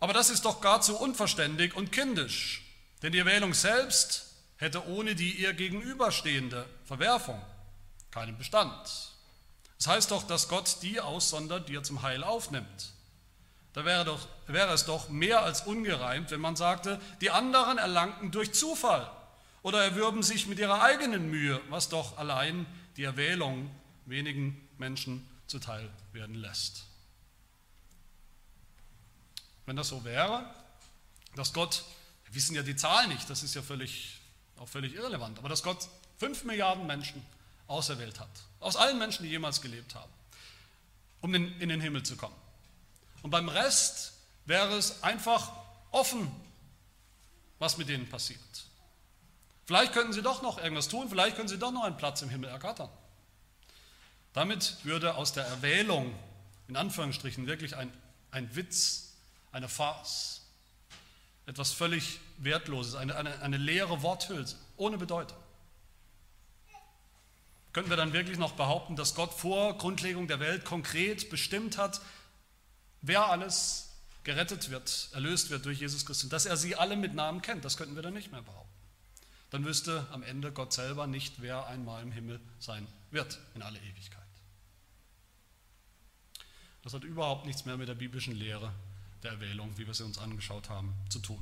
Aber 0.00 0.12
das 0.12 0.30
ist 0.30 0.44
doch 0.44 0.60
gar 0.60 0.80
zu 0.80 0.96
unverständig 0.98 1.74
und 1.74 1.92
kindisch, 1.92 2.64
denn 3.02 3.12
die 3.12 3.18
Erwählung 3.18 3.54
selbst 3.54 4.34
hätte 4.56 4.86
ohne 4.88 5.14
die 5.14 5.32
ihr 5.32 5.54
gegenüberstehende 5.54 6.66
Verwerfung 6.84 7.40
keinen 8.10 8.36
Bestand. 8.36 9.07
Das 9.78 9.86
heißt 9.86 10.10
doch, 10.10 10.24
dass 10.24 10.48
Gott 10.48 10.78
die 10.82 11.00
aussondert, 11.00 11.68
die 11.68 11.76
er 11.76 11.82
zum 11.82 12.02
Heil 12.02 12.24
aufnimmt. 12.24 12.92
Da 13.72 13.84
wäre, 13.84 14.04
doch, 14.04 14.26
wäre 14.48 14.72
es 14.72 14.86
doch 14.86 15.08
mehr 15.08 15.42
als 15.42 15.62
ungereimt, 15.62 16.32
wenn 16.32 16.40
man 16.40 16.56
sagte, 16.56 17.00
die 17.20 17.30
anderen 17.30 17.78
erlangten 17.78 18.32
durch 18.32 18.52
Zufall 18.52 19.08
oder 19.62 19.84
erwürben 19.84 20.22
sich 20.22 20.48
mit 20.48 20.58
ihrer 20.58 20.82
eigenen 20.82 21.30
Mühe, 21.30 21.60
was 21.68 21.88
doch 21.88 22.18
allein 22.18 22.66
die 22.96 23.04
Erwählung 23.04 23.70
wenigen 24.06 24.68
Menschen 24.78 25.28
zuteil 25.46 25.88
werden 26.12 26.34
lässt. 26.34 26.84
Wenn 29.64 29.76
das 29.76 29.88
so 29.88 30.04
wäre, 30.04 30.52
dass 31.36 31.52
Gott, 31.52 31.84
wir 32.24 32.34
wissen 32.34 32.56
ja 32.56 32.62
die 32.62 32.74
Zahl 32.74 33.06
nicht, 33.06 33.30
das 33.30 33.42
ist 33.44 33.54
ja 33.54 33.62
völlig, 33.62 34.18
auch 34.56 34.68
völlig 34.68 34.94
irrelevant, 34.94 35.38
aber 35.38 35.48
dass 35.48 35.62
Gott 35.62 35.88
fünf 36.16 36.42
Milliarden 36.42 36.86
Menschen 36.86 37.24
auserwählt 37.68 38.18
hat, 38.18 38.28
aus 38.60 38.76
allen 38.76 38.98
Menschen, 38.98 39.22
die 39.22 39.28
jemals 39.30 39.60
gelebt 39.60 39.94
haben, 39.94 40.10
um 41.20 41.34
in 41.34 41.68
den 41.68 41.80
Himmel 41.80 42.02
zu 42.02 42.16
kommen. 42.16 42.34
Und 43.22 43.30
beim 43.30 43.48
Rest 43.48 44.12
wäre 44.46 44.76
es 44.76 45.02
einfach 45.02 45.52
offen, 45.90 46.30
was 47.58 47.76
mit 47.78 47.88
denen 47.88 48.08
passiert. 48.08 48.40
Vielleicht 49.66 49.92
könnten 49.92 50.12
sie 50.12 50.22
doch 50.22 50.42
noch 50.42 50.58
irgendwas 50.58 50.88
tun, 50.88 51.08
vielleicht 51.08 51.36
können 51.36 51.48
sie 51.48 51.58
doch 51.58 51.72
noch 51.72 51.84
einen 51.84 51.96
Platz 51.96 52.22
im 52.22 52.30
Himmel 52.30 52.48
ergattern. 52.48 52.88
Damit 54.32 54.76
würde 54.84 55.16
aus 55.16 55.32
der 55.32 55.44
Erwählung, 55.44 56.14
in 56.68 56.76
Anführungsstrichen, 56.76 57.46
wirklich 57.46 57.76
ein, 57.76 57.92
ein 58.30 58.54
Witz, 58.56 59.12
eine 59.52 59.68
Farce, 59.68 60.42
etwas 61.46 61.72
völlig 61.72 62.20
Wertloses, 62.38 62.94
eine, 62.94 63.16
eine, 63.16 63.40
eine 63.40 63.56
leere 63.56 64.02
Worthülse, 64.02 64.56
ohne 64.76 64.96
Bedeutung. 64.96 65.36
Könnten 67.78 67.90
wir 67.90 67.96
dann 67.96 68.12
wirklich 68.12 68.38
noch 68.38 68.54
behaupten, 68.54 68.96
dass 68.96 69.14
Gott 69.14 69.32
vor 69.32 69.78
Grundlegung 69.78 70.26
der 70.26 70.40
Welt 70.40 70.64
konkret 70.64 71.30
bestimmt 71.30 71.78
hat, 71.78 72.00
wer 73.02 73.26
alles 73.26 73.90
gerettet 74.24 74.70
wird, 74.70 75.10
erlöst 75.12 75.50
wird 75.50 75.64
durch 75.64 75.78
Jesus 75.78 76.04
Christus, 76.04 76.28
dass 76.28 76.44
er 76.44 76.56
sie 76.56 76.74
alle 76.74 76.96
mit 76.96 77.14
Namen 77.14 77.40
kennt, 77.40 77.64
das 77.64 77.76
könnten 77.76 77.94
wir 77.94 78.02
dann 78.02 78.14
nicht 78.14 78.32
mehr 78.32 78.42
behaupten. 78.42 78.74
dann 79.50 79.64
wüsste 79.64 80.08
am 80.10 80.24
Ende 80.24 80.50
Gott 80.50 80.72
selber 80.72 81.06
nicht, 81.06 81.40
wer 81.40 81.68
einmal 81.68 82.02
im 82.02 82.10
Himmel 82.10 82.40
sein 82.58 82.84
wird 83.12 83.38
in 83.54 83.62
alle 83.62 83.78
Ewigkeit. 83.78 84.26
Das 86.82 86.94
hat 86.94 87.04
überhaupt 87.04 87.46
nichts 87.46 87.64
mehr 87.64 87.76
mit 87.76 87.86
der 87.86 87.94
biblischen 87.94 88.34
Lehre 88.34 88.72
der 89.22 89.30
Erwählung, 89.30 89.70
wie 89.78 89.86
wir 89.86 89.94
sie 89.94 90.02
uns 90.02 90.18
angeschaut 90.18 90.68
haben, 90.68 90.94
zu 91.10 91.20
tun. 91.20 91.40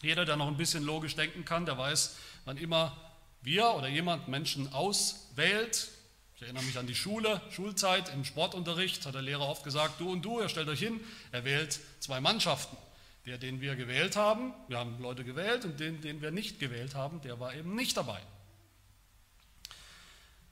Jeder, 0.00 0.24
der 0.24 0.36
noch 0.36 0.48
ein 0.48 0.56
bisschen 0.56 0.82
logisch 0.82 1.14
denken 1.14 1.44
kann, 1.44 1.66
der 1.66 1.76
weiß, 1.76 2.16
wann 2.46 2.56
immer 2.56 3.11
wir 3.42 3.74
oder 3.74 3.88
jemand 3.88 4.28
Menschen 4.28 4.72
auswählt, 4.72 5.88
ich 6.36 6.42
erinnere 6.42 6.64
mich 6.64 6.78
an 6.78 6.86
die 6.86 6.94
Schule, 6.94 7.40
Schulzeit, 7.50 8.12
im 8.12 8.24
Sportunterricht 8.24 9.06
hat 9.06 9.14
der 9.14 9.22
Lehrer 9.22 9.48
oft 9.48 9.64
gesagt, 9.64 10.00
du 10.00 10.10
und 10.10 10.22
du, 10.22 10.40
ihr 10.40 10.48
stellt 10.48 10.68
euch 10.68 10.80
hin, 10.80 11.00
er 11.30 11.44
wählt 11.44 11.78
zwei 12.00 12.20
Mannschaften. 12.20 12.76
Der, 13.24 13.38
den 13.38 13.60
wir 13.60 13.76
gewählt 13.76 14.16
haben, 14.16 14.52
wir 14.66 14.78
haben 14.78 15.00
Leute 15.00 15.22
gewählt 15.22 15.64
und 15.64 15.78
den, 15.78 16.00
den 16.00 16.20
wir 16.20 16.32
nicht 16.32 16.58
gewählt 16.58 16.96
haben, 16.96 17.20
der 17.20 17.38
war 17.38 17.54
eben 17.54 17.76
nicht 17.76 17.96
dabei. 17.96 18.20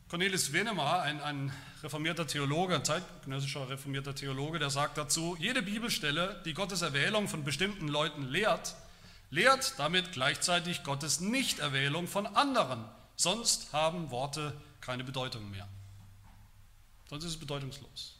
Cornelis 0.09 0.53
Venemer, 0.53 1.03
ein, 1.03 1.21
ein 1.21 1.53
reformierter 1.83 2.27
Theologe, 2.27 2.77
ein 2.77 2.85
zeitgenössischer 2.85 3.69
reformierter 3.69 4.15
Theologe, 4.15 4.61
der 4.61 4.71
sagt 4.71 4.99
dazu, 4.99 5.37
jede 5.39 5.63
Bibelstelle, 5.63 6.41
die 6.45 6.55
Gottes 6.55 6.83
Erwählung 6.83 7.27
von 7.27 7.43
bestimmten 7.43 7.89
Leuten 7.89 8.29
lehrt, 8.29 8.75
lehrt 9.31 9.79
damit 9.79 10.13
gleichzeitig 10.13 10.83
Gottes 10.83 11.21
Nichterwählung 11.21 12.09
von 12.09 12.27
anderen. 12.27 12.85
Sonst 13.17 13.73
haben 13.73 14.11
Worte 14.11 14.55
keine 14.81 15.05
Bedeutung 15.05 15.51
mehr. 15.51 15.69
Sonst 17.09 17.25
ist 17.25 17.33
es 17.33 17.41
bedeutungslos. 17.41 18.17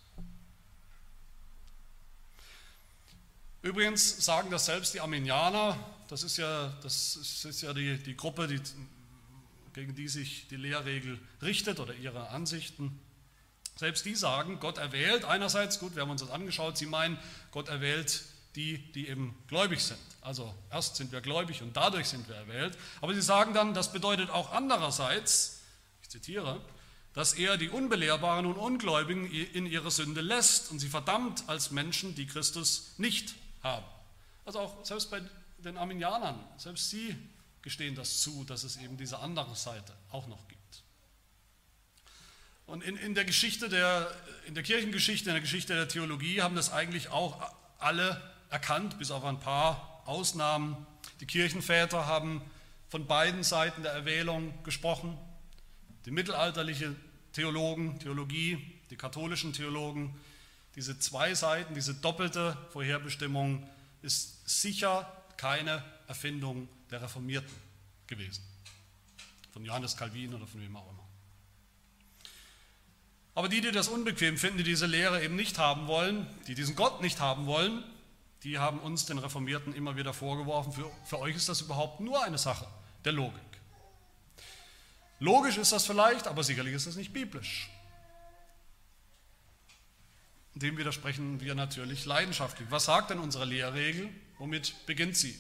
Übrigens 3.63 4.25
sagen 4.25 4.51
das 4.51 4.67
selbst 4.67 4.95
die 4.95 5.01
Armenianer, 5.01 5.77
das 6.09 6.23
ist 6.23 6.39
ja, 6.39 6.73
das 6.83 7.17
ist 7.17 7.61
ja 7.61 7.75
die, 7.75 7.99
die 7.99 8.17
Gruppe, 8.17 8.49
die, 8.49 8.61
gegen 9.75 9.95
die 9.95 10.09
sich 10.09 10.49
die 10.49 10.57
Lehrregel 10.57 11.21
richtet 11.43 11.79
oder 11.79 11.95
ihre 11.95 12.31
Ansichten. 12.31 12.99
Selbst 13.77 14.05
die 14.07 14.15
sagen, 14.15 14.61
Gott 14.61 14.79
erwählt 14.79 15.25
einerseits, 15.25 15.79
gut, 15.79 15.95
wir 15.95 16.03
haben 16.03 16.11
uns 16.11 16.23
das 16.23 16.31
angeschaut, 16.31 16.79
sie 16.79 16.87
meinen, 16.87 17.19
Gott 17.51 17.69
erwählt 17.69 18.25
die, 18.57 18.79
die 18.93 19.09
eben 19.09 19.35
gläubig 19.47 19.83
sind. 19.83 20.01
Also 20.21 20.55
erst 20.71 20.97
sind 20.97 21.13
wir 21.13 21.21
gläubig 21.21 21.63
und 21.63 21.77
dadurch 21.77 22.09
sind 22.09 22.29
wir 22.29 22.37
erwählt. 22.37 22.77
Aber 23.01 23.15
sie 23.15 23.23
sagen 23.23 23.55
dann, 23.55 23.75
das 23.75 23.93
bedeutet 23.93 24.31
auch 24.31 24.53
andererseits, 24.53 25.63
ich 26.03 26.09
zitiere, 26.09 26.61
dass 27.13 27.35
er 27.35 27.57
die 27.57 27.69
Unbelehrbaren 27.69 28.47
und 28.47 28.57
Ungläubigen 28.57 29.31
in 29.31 29.67
ihre 29.67 29.91
Sünde 29.91 30.21
lässt 30.21 30.71
und 30.71 30.79
sie 30.79 30.89
verdammt 30.89 31.49
als 31.49 31.71
Menschen, 31.71 32.15
die 32.15 32.27
Christus 32.27 32.95
nicht 32.99 33.35
haben. 33.63 33.87
Also 34.45 34.61
auch 34.61 34.85
selbst 34.85 35.11
bei 35.11 35.21
den 35.59 35.77
Arminianern, 35.77 36.39
selbst 36.57 36.91
sie 36.91 37.17
gestehen 37.63 37.95
das 37.95 38.21
zu, 38.21 38.45
dass 38.45 38.65
es 38.65 38.77
eben 38.77 38.97
diese 38.97 39.19
andere 39.19 39.55
Seite 39.55 39.93
auch 40.11 40.27
noch 40.27 40.49
gibt. 40.49 40.61
Und 42.67 42.83
in, 42.85 42.97
in, 42.97 43.15
der 43.15 43.25
Geschichte 43.25 43.69
der, 43.69 44.15
in 44.47 44.55
der 44.55 44.63
Kirchengeschichte, 44.63 45.29
in 45.29 45.35
der 45.35 45.41
Geschichte 45.41 45.75
der 45.75 45.89
Theologie 45.89 46.41
haben 46.41 46.55
das 46.55 46.73
eigentlich 46.73 47.09
auch 47.09 47.53
alle 47.79 48.23
erkannt, 48.51 48.99
bis 48.99 49.11
auf 49.11 49.25
ein 49.25 49.41
paar 49.41 50.03
Ausnahmen. 50.07 50.87
Die 51.21 51.27
Kirchenväter 51.27 52.07
haben 52.07 52.43
von 52.89 53.07
beiden 53.07 53.43
Seiten 53.45 53.83
der 53.83 53.93
Erwählung 53.93 54.53
gesprochen. 54.65 55.17
Die 56.05 56.11
mittelalterliche 56.11 56.95
Theologen, 57.33 57.99
Theologie, 58.01 58.59
die 58.91 58.97
katholischen 58.97 59.53
Theologen, 59.53 60.19
diese 60.75 60.99
zwei 60.99 61.35
Seiten, 61.35 61.75
diese 61.75 61.95
doppelte 61.95 62.57
Vorherbestimmung 62.73 63.69
ist 64.03 64.49
sicher 64.49 65.11
keine 65.37 65.85
Erfindung 66.07 66.69
der 66.91 67.03
Reformierten 67.03 67.55
gewesen. 68.07 68.43
Von 69.53 69.65
Johannes 69.65 69.97
Calvin 69.97 70.35
oder 70.35 70.47
von 70.47 70.61
wem 70.61 70.77
auch 70.77 70.89
immer. 70.91 71.07
Aber 73.35 73.49
die, 73.49 73.61
die 73.61 73.71
das 73.71 73.89
unbequem 73.89 74.37
finden, 74.37 74.59
die 74.59 74.65
diese 74.65 74.87
Lehre 74.87 75.23
eben 75.23 75.37
nicht 75.37 75.59
haben 75.59 75.87
wollen, 75.87 76.27
die 76.47 76.55
diesen 76.55 76.77
Gott 76.77 77.01
nicht 77.01 77.21
haben 77.21 77.47
wollen, 77.47 77.85
die 78.43 78.59
haben 78.59 78.79
uns, 78.81 79.07
den 79.07 79.19
Reformierten, 79.19 79.75
immer 79.75 79.97
wieder 79.97 80.15
vorgeworfen, 80.15 80.73
für, 80.73 80.91
für 81.05 81.19
euch 81.19 81.37
ist 81.37 81.49
das 81.49 81.61
überhaupt 81.61 82.01
nur 82.01 82.25
eine 82.25 82.39
Sache 82.39 82.67
der 83.05 83.13
Logik. 83.13 83.41
Logisch 85.19 85.59
ist 85.59 85.73
das 85.73 85.87
vielleicht, 85.87 86.27
aber 86.27 86.43
sicherlich 86.43 86.75
ist 86.75 86.87
das 86.87 86.97
nicht 86.97 87.13
biblisch. 87.13 87.71
Dem 90.55 90.79
widersprechen 90.79 91.41
wir 91.41 91.55
natürlich 91.55 92.07
leidenschaftlich. 92.07 92.71
Was 92.71 92.87
sagt 92.87 93.11
denn 93.11 93.19
unsere 93.19 93.45
Lehrregel? 93.45 94.09
Womit 94.39 94.87
beginnt 94.87 95.17
sie? 95.17 95.39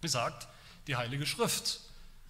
Sie 0.00 0.08
sagt, 0.08 0.46
die 0.86 0.96
Heilige 0.96 1.26
Schrift 1.26 1.80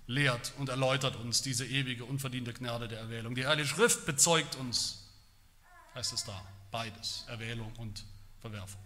lehrt 0.06 0.52
und 0.58 0.68
erläutert 0.68 1.16
uns 1.16 1.42
diese 1.42 1.66
ewige, 1.66 2.04
unverdiente 2.04 2.54
Gnade 2.54 2.88
der 2.88 3.00
Erwählung. 3.00 3.34
Die 3.34 3.46
Heilige 3.46 3.68
Schrift 3.68 4.06
bezeugt 4.06 4.56
uns, 4.56 5.10
heißt 5.94 6.12
es 6.12 6.24
da, 6.24 6.42
beides, 6.70 7.24
Erwählung 7.28 7.72
und 7.76 8.04
Verwerfung. 8.40 8.85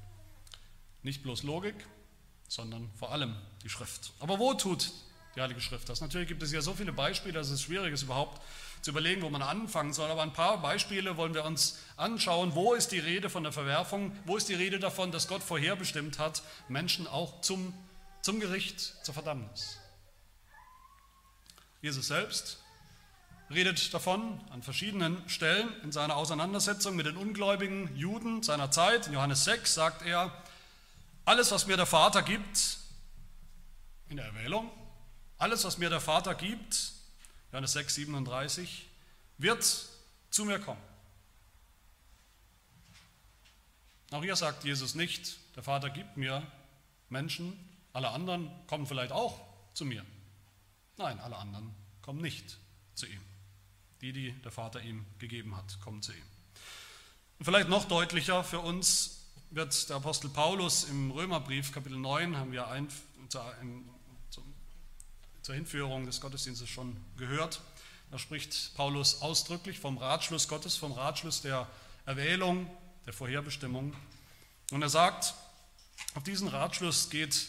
Nicht 1.03 1.23
bloß 1.23 1.43
Logik, 1.45 1.75
sondern 2.49 2.91
vor 2.99 3.13
allem 3.13 3.37
die 3.63 3.69
Schrift. 3.69 4.13
Aber 4.21 4.39
wo 4.39 4.55
tut 4.55 4.93
die 5.35 5.41
Heilige 5.41 5.61
Schrift 5.61 5.89
das? 5.89 6.01
Natürlich 6.01 6.29
gibt 6.29 6.43
es 6.43 6.53
ja 6.53 6.61
so 6.61 6.75
viele 6.75 6.93
Beispiele, 6.93 7.35
dass 7.35 7.51
es 7.51 7.63
schwierig 7.63 7.93
ist, 7.93 8.03
überhaupt 8.03 8.43
zu 8.83 8.91
überlegen, 8.91 9.23
wo 9.23 9.31
man 9.31 9.43
anfangen 9.43 9.93
soll. 9.93 10.11
Aber 10.11 10.23
ein 10.23 10.33
paar 10.33 10.61
Beispiele 10.61 11.17
wollen 11.17 11.35
wir 11.35 11.45
uns 11.45 11.79
anschauen. 11.97 12.55
Wo 12.55 12.75
ist 12.75 12.93
die 12.93 12.99
Rede 12.99 13.31
von 13.31 13.43
der 13.43 13.53
Verwerfung? 13.53 14.17
Wo 14.25 14.37
ist 14.37 14.49
die 14.49 14.55
Rede 14.55 14.79
davon, 14.79 15.13
dass 15.13 15.29
Gott 15.29 15.43
vorherbestimmt 15.43 16.19
hat, 16.19 16.43
Menschen 16.69 17.07
auch 17.07 17.41
zum, 17.41 17.73
zum 18.23 18.41
Gericht, 18.41 18.81
zur 19.05 19.15
Verdammnis? 19.15 19.79
Jesus 21.83 22.09
selbst 22.09 22.59
redet 23.51 23.93
davon 23.93 24.41
an 24.51 24.63
verschiedenen 24.63 25.29
Stellen 25.29 25.69
in 25.83 25.93
seiner 25.93 26.17
Auseinandersetzung 26.17 26.95
mit 26.95 27.07
den 27.07 27.17
ungläubigen 27.17 27.95
Juden 27.97 28.43
seiner 28.43 28.71
Zeit. 28.71 29.09
In 29.09 29.15
Johannes 29.15 29.45
6 29.45 29.75
sagt 29.75 30.07
er, 30.07 30.33
alles, 31.25 31.51
was 31.51 31.67
mir 31.67 31.77
der 31.77 31.87
Vater 31.87 32.23
gibt, 32.23 32.79
in 34.09 34.17
der 34.17 34.27
Erwählung, 34.27 34.71
alles, 35.39 35.65
was 35.65 35.79
mir 35.79 35.89
der 35.89 36.01
Vater 36.01 36.35
gibt, 36.35 36.93
Johannes 37.53 37.73
6, 37.73 37.95
37, 37.95 38.89
wird 39.39 39.89
zu 40.31 40.45
mir 40.45 40.59
kommen. 40.59 40.83
Auch 44.11 44.23
hier 44.23 44.37
sagt 44.37 44.65
Jesus 44.65 44.95
nicht, 44.95 45.39
der 45.57 45.63
Vater 45.63 45.91
gibt 45.91 46.17
mir 46.17 46.47
Menschen, 47.09 47.57
alle 47.93 48.11
anderen 48.11 48.51
kommen 48.67 48.87
vielleicht 48.87 49.13
auch 49.13 49.41
zu 49.73 49.85
mir. 49.85 50.05
Nein, 50.97 51.19
alle 51.21 51.37
anderen 51.37 51.75
kommen 52.03 52.21
nicht 52.21 52.59
zu 52.95 53.07
ihm. 53.07 53.21
Die, 54.01 54.13
die 54.13 54.33
der 54.43 54.51
Vater 54.51 54.81
ihm 54.83 55.07
gegeben 55.19 55.57
hat, 55.57 55.81
kommen 55.81 56.03
zu 56.03 56.13
ihm. 56.13 56.23
Und 57.39 57.45
vielleicht 57.45 57.69
noch 57.69 57.87
deutlicher 57.87 58.45
für 58.45 58.61
uns 58.61 59.20
wird 59.51 59.89
der 59.89 59.97
Apostel 59.97 60.29
Paulus 60.29 60.85
im 60.85 61.11
Römerbrief 61.11 61.73
Kapitel 61.73 61.99
9, 61.99 62.37
haben 62.37 62.53
wir 62.53 62.69
ein, 62.69 62.87
zur 63.29 65.55
Hinführung 65.55 66.07
des 66.07 66.21
Gottesdienstes 66.21 66.69
schon 66.69 66.97
gehört. 67.17 67.61
Da 68.13 68.19
spricht 68.19 68.75
Paulus 68.77 69.23
ausdrücklich 69.23 69.81
vom 69.81 69.99
Ratschluss 69.99 70.47
Gottes, 70.47 70.77
vom 70.77 70.93
Ratschluss 70.93 71.43
der 71.43 71.69
Erwählung, 72.07 72.71
der 73.07 73.13
Vorherbestimmung. 73.13 73.93
Und 74.71 74.83
er 74.83 74.89
sagt, 74.89 75.35
auf 76.15 76.23
diesen 76.23 76.47
Ratschluss 76.47 77.11
geht 77.11 77.49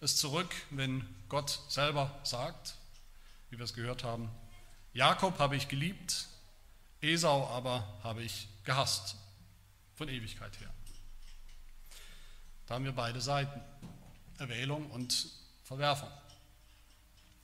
es 0.00 0.16
zurück, 0.16 0.54
wenn 0.70 1.06
Gott 1.28 1.60
selber 1.68 2.18
sagt, 2.24 2.76
wie 3.50 3.58
wir 3.58 3.64
es 3.64 3.74
gehört 3.74 4.04
haben, 4.04 4.30
Jakob 4.94 5.38
habe 5.38 5.56
ich 5.56 5.68
geliebt, 5.68 6.28
Esau 7.02 7.46
aber 7.48 8.00
habe 8.02 8.22
ich 8.22 8.48
gehasst, 8.64 9.16
von 9.94 10.08
Ewigkeit 10.08 10.58
her. 10.60 10.72
Haben 12.72 12.86
wir 12.86 12.92
beide 12.92 13.20
Seiten, 13.20 13.60
Erwählung 14.38 14.90
und 14.92 15.28
Verwerfung. 15.62 16.08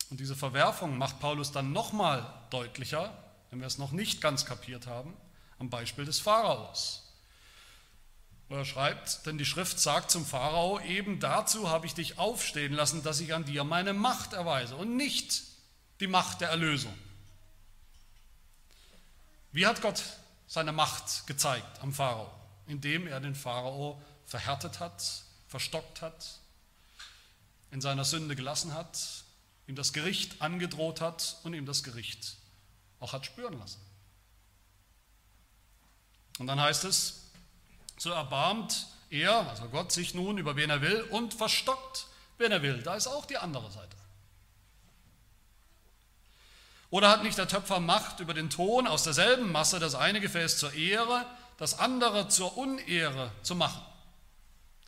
Und 0.08 0.20
diese 0.20 0.35
Verwerfung 0.35 0.97
macht 0.97 1.20
Paulus 1.20 1.52
dann 1.52 1.70
nochmal 1.70 2.32
deutlicher, 2.49 3.12
wenn 3.50 3.61
wir 3.61 3.66
es 3.66 3.76
noch 3.76 3.92
nicht 3.92 4.23
ganz 4.23 4.47
kapiert 4.47 4.87
haben, 4.87 5.12
am 5.58 5.68
Beispiel 5.68 6.06
des 6.06 6.18
Pharaos. 6.18 7.12
Er 8.49 8.64
schreibt, 8.64 9.26
denn 9.26 9.37
die 9.37 9.44
Schrift 9.44 9.78
sagt 9.78 10.11
zum 10.11 10.25
Pharao, 10.25 10.80
eben 10.80 11.20
dazu 11.20 11.68
habe 11.68 11.85
ich 11.85 11.92
dich 11.92 12.16
aufstehen 12.16 12.73
lassen, 12.73 13.02
dass 13.02 13.20
ich 13.20 13.35
an 13.35 13.44
dir 13.44 13.64
meine 13.64 13.92
Macht 13.92 14.32
erweise 14.32 14.76
und 14.76 14.97
nicht 14.97 15.42
die 16.00 16.06
Macht 16.06 16.40
der 16.40 16.49
Erlösung. 16.49 16.94
Wie 19.52 19.66
hat 19.66 19.82
Gott 19.82 20.02
seine 20.47 20.73
Macht 20.73 21.26
gezeigt 21.26 21.82
am 21.82 21.92
Pharao? 21.92 22.30
Indem 22.66 23.06
er 23.06 23.20
den 23.20 23.35
Pharao 23.35 24.00
verhärtet 24.28 24.78
hat, 24.78 25.02
verstockt 25.49 26.02
hat, 26.02 26.38
in 27.70 27.80
seiner 27.80 28.04
Sünde 28.04 28.37
gelassen 28.37 28.75
hat, 28.75 29.25
ihm 29.66 29.75
das 29.75 29.92
Gericht 29.92 30.40
angedroht 30.40 31.00
hat 31.00 31.38
und 31.42 31.54
ihm 31.54 31.66
das 31.66 31.82
Gericht 31.82 32.37
auch 33.00 33.12
hat 33.12 33.26
spüren 33.26 33.58
lassen. 33.58 33.80
Und 36.38 36.47
dann 36.47 36.61
heißt 36.61 36.85
es, 36.85 37.23
so 37.97 38.11
erbarmt 38.11 38.87
er, 39.11 39.49
also 39.49 39.64
Gott, 39.68 39.92
sich 39.92 40.14
nun 40.14 40.38
über 40.38 40.56
wen 40.56 40.70
er 40.70 40.82
will 40.82 41.02
und 41.11 41.35
verstockt, 41.35 42.06
wen 42.37 42.52
er 42.52 42.62
will. 42.62 42.82
Da 42.82 42.94
ist 42.94 43.06
auch 43.06 43.25
die 43.25 43.38
andere 43.38 43.70
Seite. 43.70 43.97
Oder 46.90 47.08
hat 47.08 47.23
nicht 47.23 47.38
der 47.38 47.49
Töpfer 47.49 47.80
Macht 47.80 48.20
über 48.20 48.35
den 48.35 48.50
Ton 48.50 48.87
aus 48.87 49.02
derselben 49.02 49.52
Masse 49.52 49.78
das 49.78 49.94
eine 49.94 50.20
Gefäß 50.20 50.58
zur 50.58 50.73
Ehre, 50.73 51.26
das 51.56 51.78
andere 51.78 52.28
zur 52.28 52.56
Unehre 52.56 53.32
zu 53.42 53.54
machen? 53.54 53.82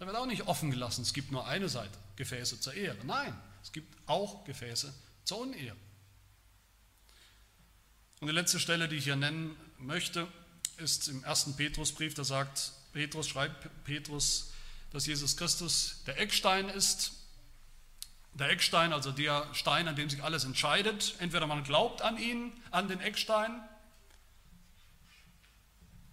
Da 0.00 0.06
wird 0.06 0.16
auch 0.16 0.24
nicht 0.24 0.46
offen 0.46 0.70
gelassen, 0.70 1.02
es 1.02 1.12
gibt 1.12 1.30
nur 1.30 1.46
eine 1.46 1.68
Seite, 1.68 1.96
Gefäße 2.16 2.58
zur 2.58 2.72
Ehre. 2.72 2.96
Nein, 3.04 3.38
es 3.62 3.70
gibt 3.70 3.94
auch 4.08 4.44
Gefäße 4.44 4.94
zur 5.24 5.40
Unehre. 5.40 5.76
Und 8.20 8.28
die 8.28 8.32
letzte 8.32 8.58
Stelle, 8.58 8.88
die 8.88 8.96
ich 8.96 9.04
hier 9.04 9.16
nennen 9.16 9.54
möchte, 9.76 10.26
ist 10.78 11.08
im 11.08 11.22
ersten 11.22 11.54
Petrusbrief, 11.54 12.14
da 12.14 12.24
sagt 12.24 12.72
Petrus, 12.94 13.28
schreibt 13.28 13.68
Petrus, 13.84 14.52
dass 14.90 15.04
Jesus 15.04 15.36
Christus 15.36 16.02
der 16.06 16.18
Eckstein 16.18 16.70
ist. 16.70 17.12
Der 18.32 18.48
Eckstein, 18.48 18.94
also 18.94 19.12
der 19.12 19.52
Stein, 19.52 19.86
an 19.86 19.96
dem 19.96 20.08
sich 20.08 20.22
alles 20.22 20.44
entscheidet. 20.44 21.14
Entweder 21.18 21.46
man 21.46 21.62
glaubt 21.62 22.00
an 22.00 22.16
ihn, 22.16 22.54
an 22.70 22.88
den 22.88 23.00
Eckstein, 23.00 23.60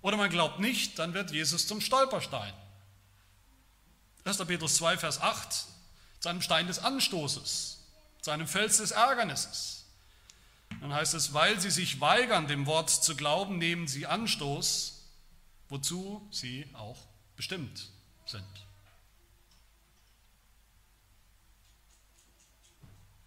oder 0.02 0.18
man 0.18 0.30
glaubt 0.30 0.60
nicht, 0.60 1.00
dann 1.00 1.14
wird 1.14 1.32
Jesus 1.32 1.68
zum 1.68 1.80
Stolperstein. 1.80 2.54
1. 4.28 4.38
Petrus 4.46 4.76
2, 4.76 4.98
Vers 4.98 5.22
8, 5.22 5.66
zu 6.20 6.30
einem 6.30 6.42
Stein 6.42 6.68
des 6.68 6.80
Anstoßes, 6.80 7.80
zu 8.22 8.32
einem 8.32 8.48
Fels 8.48 8.78
des 8.78 8.92
Ärgernisses. 8.92 9.86
Dann 10.82 10.94
heißt 10.94 11.14
es, 11.14 11.34
weil 11.34 11.60
sie 11.62 11.72
sich 11.72 12.02
weigern, 12.02 12.48
dem 12.48 12.66
Wort 12.66 12.90
zu 12.90 13.16
glauben, 13.16 13.58
nehmen 13.58 13.88
sie 13.88 14.06
Anstoß, 14.06 15.06
wozu 15.70 16.28
sie 16.30 16.68
auch 16.74 16.98
bestimmt 17.38 17.90
sind. 18.26 18.44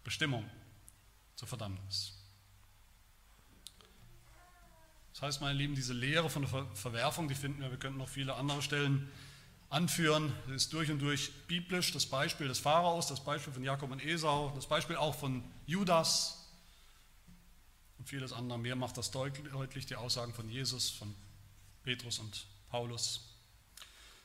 Bestimmung 0.03 0.47
zur 1.35 1.47
Verdammnis. 1.47 2.13
Das 5.13 5.23
heißt, 5.23 5.41
meine 5.41 5.57
Lieben, 5.57 5.73
diese 5.75 5.93
Lehre 5.93 6.29
von 6.29 6.43
der 6.43 6.65
Verwerfung, 6.75 7.27
die 7.27 7.35
finden 7.35 7.61
wir, 7.61 7.71
wir 7.71 7.77
könnten 7.77 7.97
noch 7.97 8.09
viele 8.09 8.35
andere 8.35 8.61
Stellen 8.61 9.11
anführen, 9.71 10.33
das 10.47 10.63
ist 10.63 10.73
durch 10.73 10.91
und 10.91 10.99
durch 10.99 11.31
biblisch. 11.47 11.91
Das 11.91 12.05
Beispiel 12.05 12.47
des 12.47 12.59
Pharaos, 12.59 13.07
das 13.07 13.23
Beispiel 13.23 13.51
von 13.51 13.63
Jakob 13.63 13.89
und 13.89 14.03
Esau, 14.03 14.51
das 14.55 14.67
Beispiel 14.67 14.97
auch 14.97 15.15
von 15.15 15.43
Judas, 15.65 16.37
und 18.01 18.07
vieles 18.07 18.33
andere 18.33 18.57
mehr 18.57 18.75
macht 18.75 18.97
das 18.97 19.11
deutlich, 19.11 19.85
die 19.85 19.95
Aussagen 19.95 20.33
von 20.33 20.49
Jesus, 20.49 20.89
von 20.89 21.13
Petrus 21.83 22.17
und 22.17 22.47
Paulus. 22.71 23.29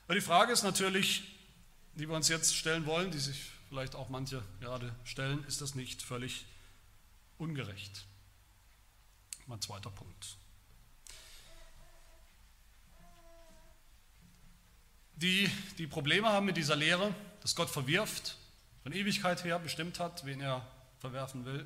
Aber 0.05 0.15
die 0.15 0.21
Frage 0.21 0.51
ist 0.51 0.63
natürlich, 0.63 1.23
die 1.93 2.09
wir 2.09 2.15
uns 2.15 2.27
jetzt 2.27 2.55
stellen 2.55 2.87
wollen, 2.87 3.11
die 3.11 3.19
sich 3.19 3.51
vielleicht 3.69 3.93
auch 3.93 4.09
manche 4.09 4.43
gerade 4.61 4.95
stellen, 5.03 5.43
ist 5.45 5.61
das 5.61 5.75
nicht 5.75 6.01
völlig 6.01 6.47
ungerecht? 7.37 8.07
Mein 9.45 9.61
zweiter 9.61 9.91
Punkt. 9.91 10.36
Die, 15.17 15.49
die 15.79 15.87
Probleme 15.87 16.29
haben 16.29 16.45
mit 16.45 16.57
dieser 16.57 16.75
Lehre, 16.75 17.13
dass 17.41 17.55
Gott 17.55 17.69
verwirft, 17.69 18.37
von 18.83 18.93
Ewigkeit 18.93 19.43
her 19.43 19.57
bestimmt 19.57 19.99
hat, 19.99 20.25
wen 20.25 20.39
er 20.41 20.65
verwerfen 20.99 21.43
will, 21.43 21.65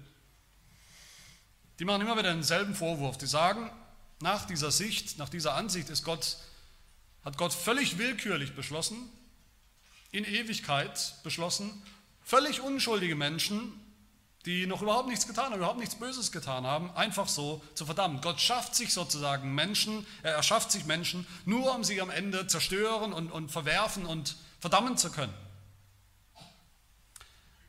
die 1.78 1.86
machen 1.86 2.02
immer 2.02 2.18
wieder 2.18 2.32
denselben 2.32 2.76
Vorwurf. 2.76 3.18
Die 3.18 3.28
sagen, 3.28 3.70
nach 4.22 4.46
dieser 4.46 4.72
Sicht, 4.72 5.18
nach 5.18 5.30
dieser 5.30 5.56
Ansicht 5.56 5.90
ist 5.90 6.04
Gott, 6.04 6.38
hat 7.26 7.38
Gott 7.38 7.54
völlig 7.54 7.98
willkürlich 7.98 8.56
beschlossen, 8.56 9.10
in 10.12 10.24
Ewigkeit 10.24 11.16
beschlossen, 11.24 11.72
völlig 12.24 12.62
unschuldige 12.62 13.16
Menschen, 13.16 13.74
die 14.46 14.66
noch 14.66 14.82
überhaupt 14.82 15.08
nichts 15.08 15.28
getan 15.28 15.46
haben, 15.46 15.56
überhaupt 15.56 15.80
nichts 15.80 15.96
Böses 15.96 16.32
getan 16.32 16.66
haben, 16.66 16.90
einfach 16.96 17.28
so 17.28 17.64
zu 17.76 17.86
verdammen. 17.86 18.22
Gott 18.22 18.42
schafft 18.42 18.76
sich 18.76 18.94
sozusagen 18.94 19.54
Menschen, 19.54 20.06
er 20.24 20.34
erschafft 20.34 20.72
sich 20.72 20.86
Menschen, 20.86 21.28
nur 21.46 21.76
um 21.76 21.84
sie 21.84 22.02
am 22.02 22.10
Ende 22.10 22.48
zerstören 22.48 23.14
und, 23.14 23.32
und 23.32 23.52
verwerfen 23.52 24.06
und 24.06 24.36
verdammen 24.60 24.98
zu 24.98 25.12
können. 25.12 25.34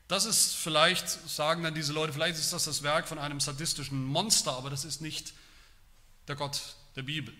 Das 0.07 0.25
ist 0.25 0.55
vielleicht, 0.55 1.09
sagen 1.29 1.63
dann 1.63 1.75
diese 1.75 1.93
Leute, 1.93 2.13
vielleicht 2.13 2.37
ist 2.37 2.53
das 2.53 2.65
das 2.65 2.83
Werk 2.83 3.07
von 3.07 3.19
einem 3.19 3.39
sadistischen 3.39 4.03
Monster, 4.03 4.53
aber 4.53 4.69
das 4.69 4.85
ist 4.85 5.01
nicht 5.01 5.33
der 6.27 6.35
Gott 6.35 6.75
der 6.95 7.03
Bibel. 7.03 7.33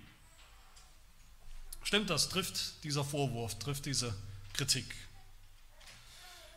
Stimmt 1.84 2.10
das? 2.10 2.29
Trifft 2.29 2.84
dieser 2.84 3.03
Vorwurf, 3.03 3.60
trifft 3.60 3.86
diese 3.86 4.15
Kritik? 4.53 4.86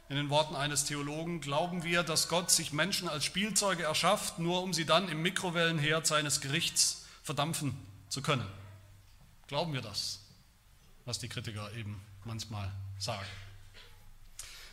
In 0.09 0.15
den 0.15 0.31
Worten 0.31 0.55
eines 0.55 0.85
Theologen 0.85 1.41
glauben 1.41 1.83
wir, 1.83 2.05
dass 2.05 2.29
Gott 2.29 2.53
sich 2.53 2.73
Menschen 2.73 3.09
als 3.09 3.25
Spielzeuge 3.25 3.83
erschafft, 3.83 4.39
nur 4.39 4.63
um 4.63 4.73
sie 4.73 4.85
dann 4.85 5.09
im 5.09 5.21
Mikrowellenherd 5.23 6.07
seines 6.07 6.41
Gerichts 6.41 7.07
verdampfen 7.25 7.77
zu 8.09 8.23
können. 8.23 8.47
Glauben 9.49 9.73
wir 9.73 9.81
das, 9.81 10.21
was 11.07 11.19
die 11.19 11.29
Kritiker 11.29 11.73
eben 11.73 12.01
manchmal 12.25 12.71
sagen? 12.99 13.27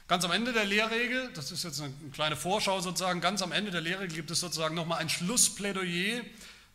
Ganz 0.07 0.23
am 0.23 0.31
Ende 0.31 0.53
der 0.53 0.65
Lehrregel, 0.65 1.31
das 1.33 1.51
ist 1.51 1.63
jetzt 1.63 1.81
eine 1.81 1.93
kleine 2.11 2.35
Vorschau 2.35 2.79
sozusagen, 2.81 3.19
ganz 3.19 3.41
am 3.41 3.51
Ende 3.51 3.71
der 3.71 3.81
Lehrregel 3.81 4.15
gibt 4.15 4.29
es 4.29 4.39
sozusagen 4.39 4.75
nochmal 4.75 4.99
ein 4.99 5.09
Schlussplädoyer. 5.09 6.21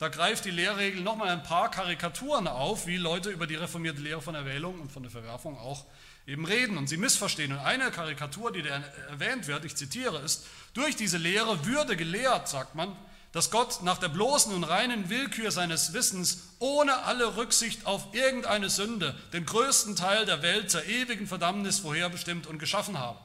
Da 0.00 0.08
greift 0.08 0.44
die 0.44 0.50
Lehrregel 0.50 1.02
nochmal 1.02 1.28
ein 1.28 1.44
paar 1.44 1.70
Karikaturen 1.70 2.48
auf, 2.48 2.88
wie 2.88 2.96
Leute 2.96 3.30
über 3.30 3.46
die 3.46 3.54
reformierte 3.54 4.00
Lehre 4.00 4.22
von 4.22 4.34
Erwählung 4.34 4.80
und 4.80 4.90
von 4.90 5.04
der 5.04 5.12
Verwerfung 5.12 5.58
auch 5.58 5.86
eben 6.28 6.44
reden 6.44 6.76
und 6.76 6.88
sie 6.88 6.98
missverstehen. 6.98 7.52
Und 7.52 7.58
eine 7.58 7.90
Karikatur, 7.90 8.52
die 8.52 8.62
da 8.62 8.76
erwähnt 9.08 9.46
wird, 9.46 9.64
ich 9.64 9.74
zitiere, 9.74 10.18
ist, 10.20 10.46
durch 10.74 10.94
diese 10.94 11.16
Lehre 11.16 11.64
würde 11.64 11.96
gelehrt, 11.96 12.48
sagt 12.48 12.74
man, 12.74 12.94
dass 13.32 13.50
Gott 13.50 13.82
nach 13.82 13.98
der 13.98 14.08
bloßen 14.08 14.52
und 14.52 14.64
reinen 14.64 15.08
Willkür 15.08 15.50
seines 15.50 15.94
Wissens 15.94 16.50
ohne 16.58 17.04
alle 17.04 17.36
Rücksicht 17.36 17.86
auf 17.86 18.14
irgendeine 18.14 18.68
Sünde 18.68 19.18
den 19.32 19.46
größten 19.46 19.96
Teil 19.96 20.26
der 20.26 20.42
Welt 20.42 20.70
zur 20.70 20.84
ewigen 20.84 21.26
Verdammnis 21.26 21.78
vorherbestimmt 21.80 22.46
und 22.46 22.58
geschaffen 22.58 22.98
habe. 22.98 23.18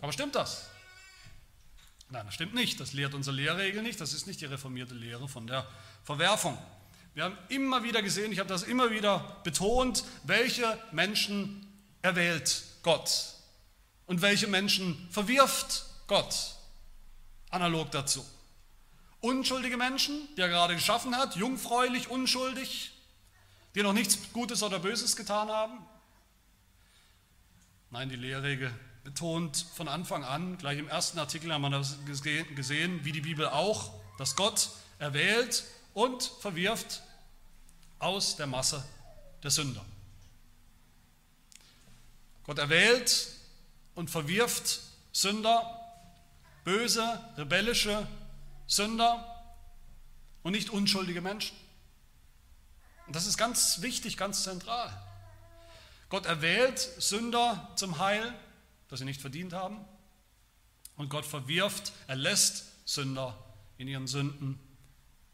Aber 0.00 0.12
stimmt 0.12 0.36
das? 0.36 0.68
Nein, 2.10 2.26
das 2.26 2.34
stimmt 2.34 2.54
nicht. 2.54 2.78
Das 2.78 2.92
lehrt 2.92 3.14
unsere 3.14 3.34
Lehrregel 3.34 3.82
nicht. 3.82 4.00
Das 4.00 4.12
ist 4.12 4.26
nicht 4.26 4.40
die 4.40 4.46
reformierte 4.46 4.94
Lehre 4.94 5.28
von 5.28 5.48
der 5.48 5.66
Verwerfung. 6.04 6.56
Wir 7.14 7.24
haben 7.24 7.38
immer 7.48 7.82
wieder 7.82 8.02
gesehen, 8.02 8.30
ich 8.30 8.38
habe 8.38 8.48
das 8.48 8.62
immer 8.62 8.90
wieder 8.92 9.40
betont, 9.42 10.04
welche 10.22 10.78
Menschen 10.92 11.67
erwählt 12.02 12.64
Gott 12.82 13.34
und 14.06 14.22
welche 14.22 14.46
Menschen 14.46 15.08
verwirft 15.10 15.84
Gott. 16.06 16.56
Analog 17.50 17.90
dazu. 17.90 18.24
Unschuldige 19.20 19.76
Menschen, 19.76 20.28
die 20.36 20.40
er 20.40 20.48
gerade 20.48 20.74
geschaffen 20.74 21.16
hat, 21.16 21.36
jungfräulich, 21.36 22.08
unschuldig, 22.08 22.92
die 23.74 23.82
noch 23.82 23.92
nichts 23.92 24.18
Gutes 24.32 24.62
oder 24.62 24.78
Böses 24.78 25.16
getan 25.16 25.48
haben. 25.48 25.78
Nein, 27.90 28.08
die 28.08 28.16
Lehrregel 28.16 28.72
betont 29.02 29.66
von 29.74 29.88
Anfang 29.88 30.24
an, 30.24 30.58
gleich 30.58 30.78
im 30.78 30.88
ersten 30.88 31.18
Artikel 31.18 31.52
haben 31.52 31.62
wir 31.62 31.70
das 31.70 31.96
gesehen, 32.04 33.04
wie 33.04 33.12
die 33.12 33.22
Bibel 33.22 33.48
auch, 33.48 33.92
dass 34.18 34.36
Gott 34.36 34.70
erwählt 34.98 35.64
und 35.94 36.22
verwirft 36.22 37.02
aus 37.98 38.36
der 38.36 38.46
Masse 38.46 38.84
der 39.42 39.50
Sünder. 39.50 39.84
Gott 42.48 42.58
erwählt 42.58 43.28
und 43.94 44.08
verwirft 44.08 44.80
Sünder, 45.12 45.70
böse, 46.64 47.22
rebellische 47.36 48.08
Sünder 48.66 49.54
und 50.42 50.52
nicht 50.52 50.70
unschuldige 50.70 51.20
Menschen. 51.20 51.54
Und 53.06 53.14
das 53.14 53.26
ist 53.26 53.36
ganz 53.36 53.82
wichtig, 53.82 54.16
ganz 54.16 54.44
zentral. 54.44 54.90
Gott 56.08 56.24
erwählt 56.24 56.78
Sünder 56.78 57.70
zum 57.76 57.98
Heil, 57.98 58.32
das 58.88 59.00
sie 59.00 59.04
nicht 59.04 59.20
verdient 59.20 59.52
haben. 59.52 59.84
Und 60.96 61.10
Gott 61.10 61.26
verwirft, 61.26 61.92
er 62.06 62.16
lässt 62.16 62.64
Sünder 62.86 63.36
in 63.76 63.88
ihren 63.88 64.06
Sünden, 64.06 64.58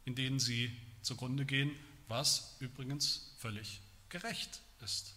in 0.04 0.16
denen 0.16 0.40
sie 0.40 0.76
zugrunde 1.00 1.44
gehen, 1.44 1.78
was 2.08 2.56
übrigens 2.58 3.36
völlig 3.38 3.82
gerecht 4.08 4.62
ist. 4.82 5.14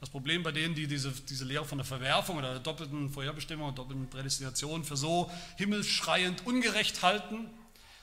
Das 0.00 0.10
Problem 0.10 0.42
bei 0.42 0.52
denen, 0.52 0.74
die 0.74 0.86
diese, 0.86 1.10
diese 1.10 1.44
Lehre 1.44 1.64
von 1.64 1.78
der 1.78 1.86
Verwerfung 1.86 2.36
oder 2.36 2.50
der 2.50 2.60
doppelten 2.60 3.10
Vorherbestimmung 3.10 3.68
und 3.68 3.78
doppelten 3.78 4.08
Prädestination 4.10 4.84
für 4.84 4.96
so 4.96 5.30
himmelschreiend 5.56 6.46
ungerecht 6.46 7.02
halten, 7.02 7.48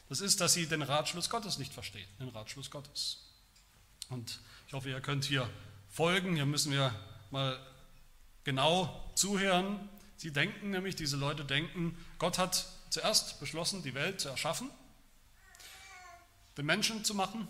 das 0.10 0.20
ist, 0.22 0.42
dass 0.42 0.54
sie 0.54 0.68
den 0.68 0.82
Ratschluss 0.82 1.30
Gottes 1.30 1.58
nicht 1.58 1.74
verstehen, 1.74 2.08
den 2.20 2.30
Ratschluss 2.30 2.72
Gottes. 2.72 3.20
Und 4.10 4.40
ich 4.68 4.74
hoffe, 4.74 4.90
ihr 4.90 5.02
könnt 5.02 5.26
hier 5.26 5.50
folgen. 5.90 6.36
Hier 6.36 6.46
müssen 6.46 6.72
wir 6.72 6.94
mal 7.32 7.60
genau 8.44 9.12
zuhören. 9.16 9.90
Sie 10.18 10.32
denken 10.32 10.72
nämlich, 10.72 10.96
diese 10.96 11.18
Leute 11.18 11.46
denken, 11.46 11.98
Gott 12.20 12.38
hat 12.38 12.66
zuerst 12.90 13.40
beschlossen, 13.40 13.84
die 13.84 13.94
Welt 13.94 14.22
zu 14.22 14.30
erschaffen, 14.30 14.70
den 16.58 16.66
Menschen 16.66 17.04
zu 17.04 17.16
machen, 17.16 17.48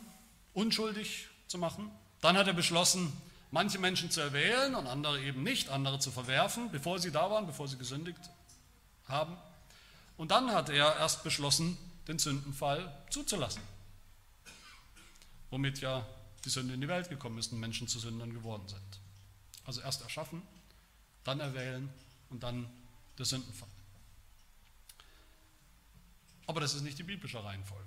unschuldig 0.53 1.27
zu 1.47 1.57
machen. 1.57 1.91
Dann 2.21 2.37
hat 2.37 2.47
er 2.47 2.53
beschlossen, 2.53 3.11
manche 3.53 3.77
Menschen 3.77 4.09
zu 4.09 4.19
erwählen 4.19 4.73
und 4.73 4.87
andere 4.87 5.21
eben 5.21 5.43
nicht, 5.43 5.69
andere 5.69 5.99
zu 5.99 6.09
verwerfen, 6.09 6.71
bevor 6.71 6.97
sie 6.97 7.11
da 7.11 7.29
waren, 7.29 7.45
bevor 7.45 7.67
sie 7.67 7.77
gesündigt 7.77 8.19
haben. 9.07 9.37
Und 10.17 10.31
dann 10.31 10.51
hat 10.51 10.69
er 10.69 10.97
erst 10.97 11.23
beschlossen, 11.23 11.77
den 12.07 12.17
Sündenfall 12.17 12.91
zuzulassen, 13.11 13.61
womit 15.51 15.81
ja 15.81 16.03
die 16.43 16.49
Sünde 16.49 16.73
in 16.73 16.81
die 16.81 16.87
Welt 16.87 17.09
gekommen 17.09 17.37
ist 17.37 17.53
und 17.53 17.59
Menschen 17.59 17.87
zu 17.87 17.99
Sündern 17.99 18.33
geworden 18.33 18.67
sind. 18.67 18.99
Also 19.65 19.81
erst 19.81 20.01
erschaffen, 20.01 20.41
dann 21.23 21.39
erwählen 21.39 21.89
und 22.31 22.41
dann 22.41 22.67
der 23.19 23.25
Sündenfall. 23.25 23.69
Aber 26.47 26.59
das 26.59 26.73
ist 26.73 26.81
nicht 26.81 26.97
die 26.97 27.03
biblische 27.03 27.41
Reihenfolge. 27.41 27.85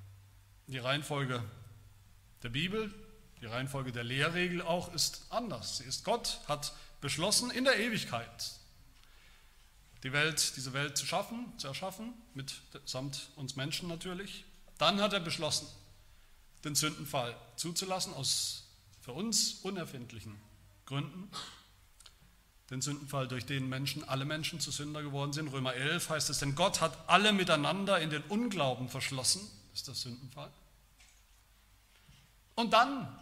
Die 0.68 0.78
Reihenfolge 0.78 1.42
der 2.44 2.50
Bibel, 2.50 2.94
die 3.40 3.46
Reihenfolge 3.46 3.92
der 3.92 4.04
Lehrregel 4.04 4.62
auch 4.62 4.92
ist 4.94 5.26
anders. 5.30 5.78
Sie 5.78 5.84
ist 5.84 6.04
Gott 6.04 6.40
hat 6.48 6.72
beschlossen 7.00 7.50
in 7.50 7.64
der 7.64 7.78
Ewigkeit 7.78 8.56
die 10.02 10.12
Welt, 10.12 10.56
diese 10.56 10.72
Welt 10.72 10.96
zu 10.96 11.04
schaffen, 11.04 11.52
zu 11.58 11.66
erschaffen, 11.66 12.14
mitsamt 12.34 13.30
uns 13.36 13.56
Menschen 13.56 13.88
natürlich. 13.88 14.44
Dann 14.78 15.00
hat 15.00 15.12
er 15.12 15.20
beschlossen, 15.20 15.66
den 16.64 16.74
Sündenfall 16.74 17.36
zuzulassen 17.56 18.14
aus 18.14 18.68
für 19.00 19.12
uns 19.12 19.54
unerfindlichen 19.62 20.36
Gründen. 20.84 21.30
Den 22.70 22.82
Sündenfall, 22.82 23.28
durch 23.28 23.46
den 23.46 23.68
Menschen, 23.68 24.08
alle 24.08 24.24
Menschen 24.24 24.60
zu 24.60 24.70
Sünder 24.70 25.02
geworden 25.02 25.32
sind. 25.32 25.48
Römer 25.48 25.74
11 25.74 26.10
heißt 26.10 26.30
es, 26.30 26.38
denn 26.38 26.54
Gott 26.54 26.80
hat 26.80 26.96
alle 27.08 27.32
miteinander 27.32 28.00
in 28.00 28.10
den 28.10 28.22
Unglauben 28.24 28.88
verschlossen. 28.88 29.40
Das 29.70 29.80
ist 29.80 29.88
der 29.88 29.94
Sündenfall. 29.94 30.50
Und 32.54 32.72
dann 32.72 33.16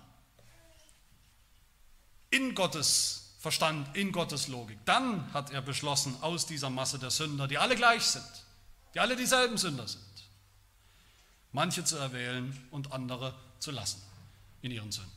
in 2.34 2.54
Gottes 2.54 3.20
Verstand, 3.38 3.94
in 3.94 4.10
Gottes 4.10 4.48
Logik, 4.48 4.78
dann 4.86 5.32
hat 5.34 5.50
er 5.50 5.60
beschlossen, 5.60 6.16
aus 6.22 6.46
dieser 6.46 6.70
Masse 6.70 6.98
der 6.98 7.10
Sünder, 7.10 7.46
die 7.46 7.58
alle 7.58 7.76
gleich 7.76 8.02
sind, 8.02 8.24
die 8.94 9.00
alle 9.00 9.16
dieselben 9.16 9.58
Sünder 9.58 9.86
sind, 9.86 10.02
manche 11.52 11.84
zu 11.84 11.96
erwählen 11.96 12.58
und 12.70 12.92
andere 12.92 13.34
zu 13.58 13.70
lassen 13.70 14.02
in 14.62 14.70
ihren 14.70 14.90
Sünden. 14.90 15.12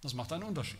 Das 0.00 0.14
macht 0.14 0.32
einen 0.32 0.44
Unterschied. 0.44 0.78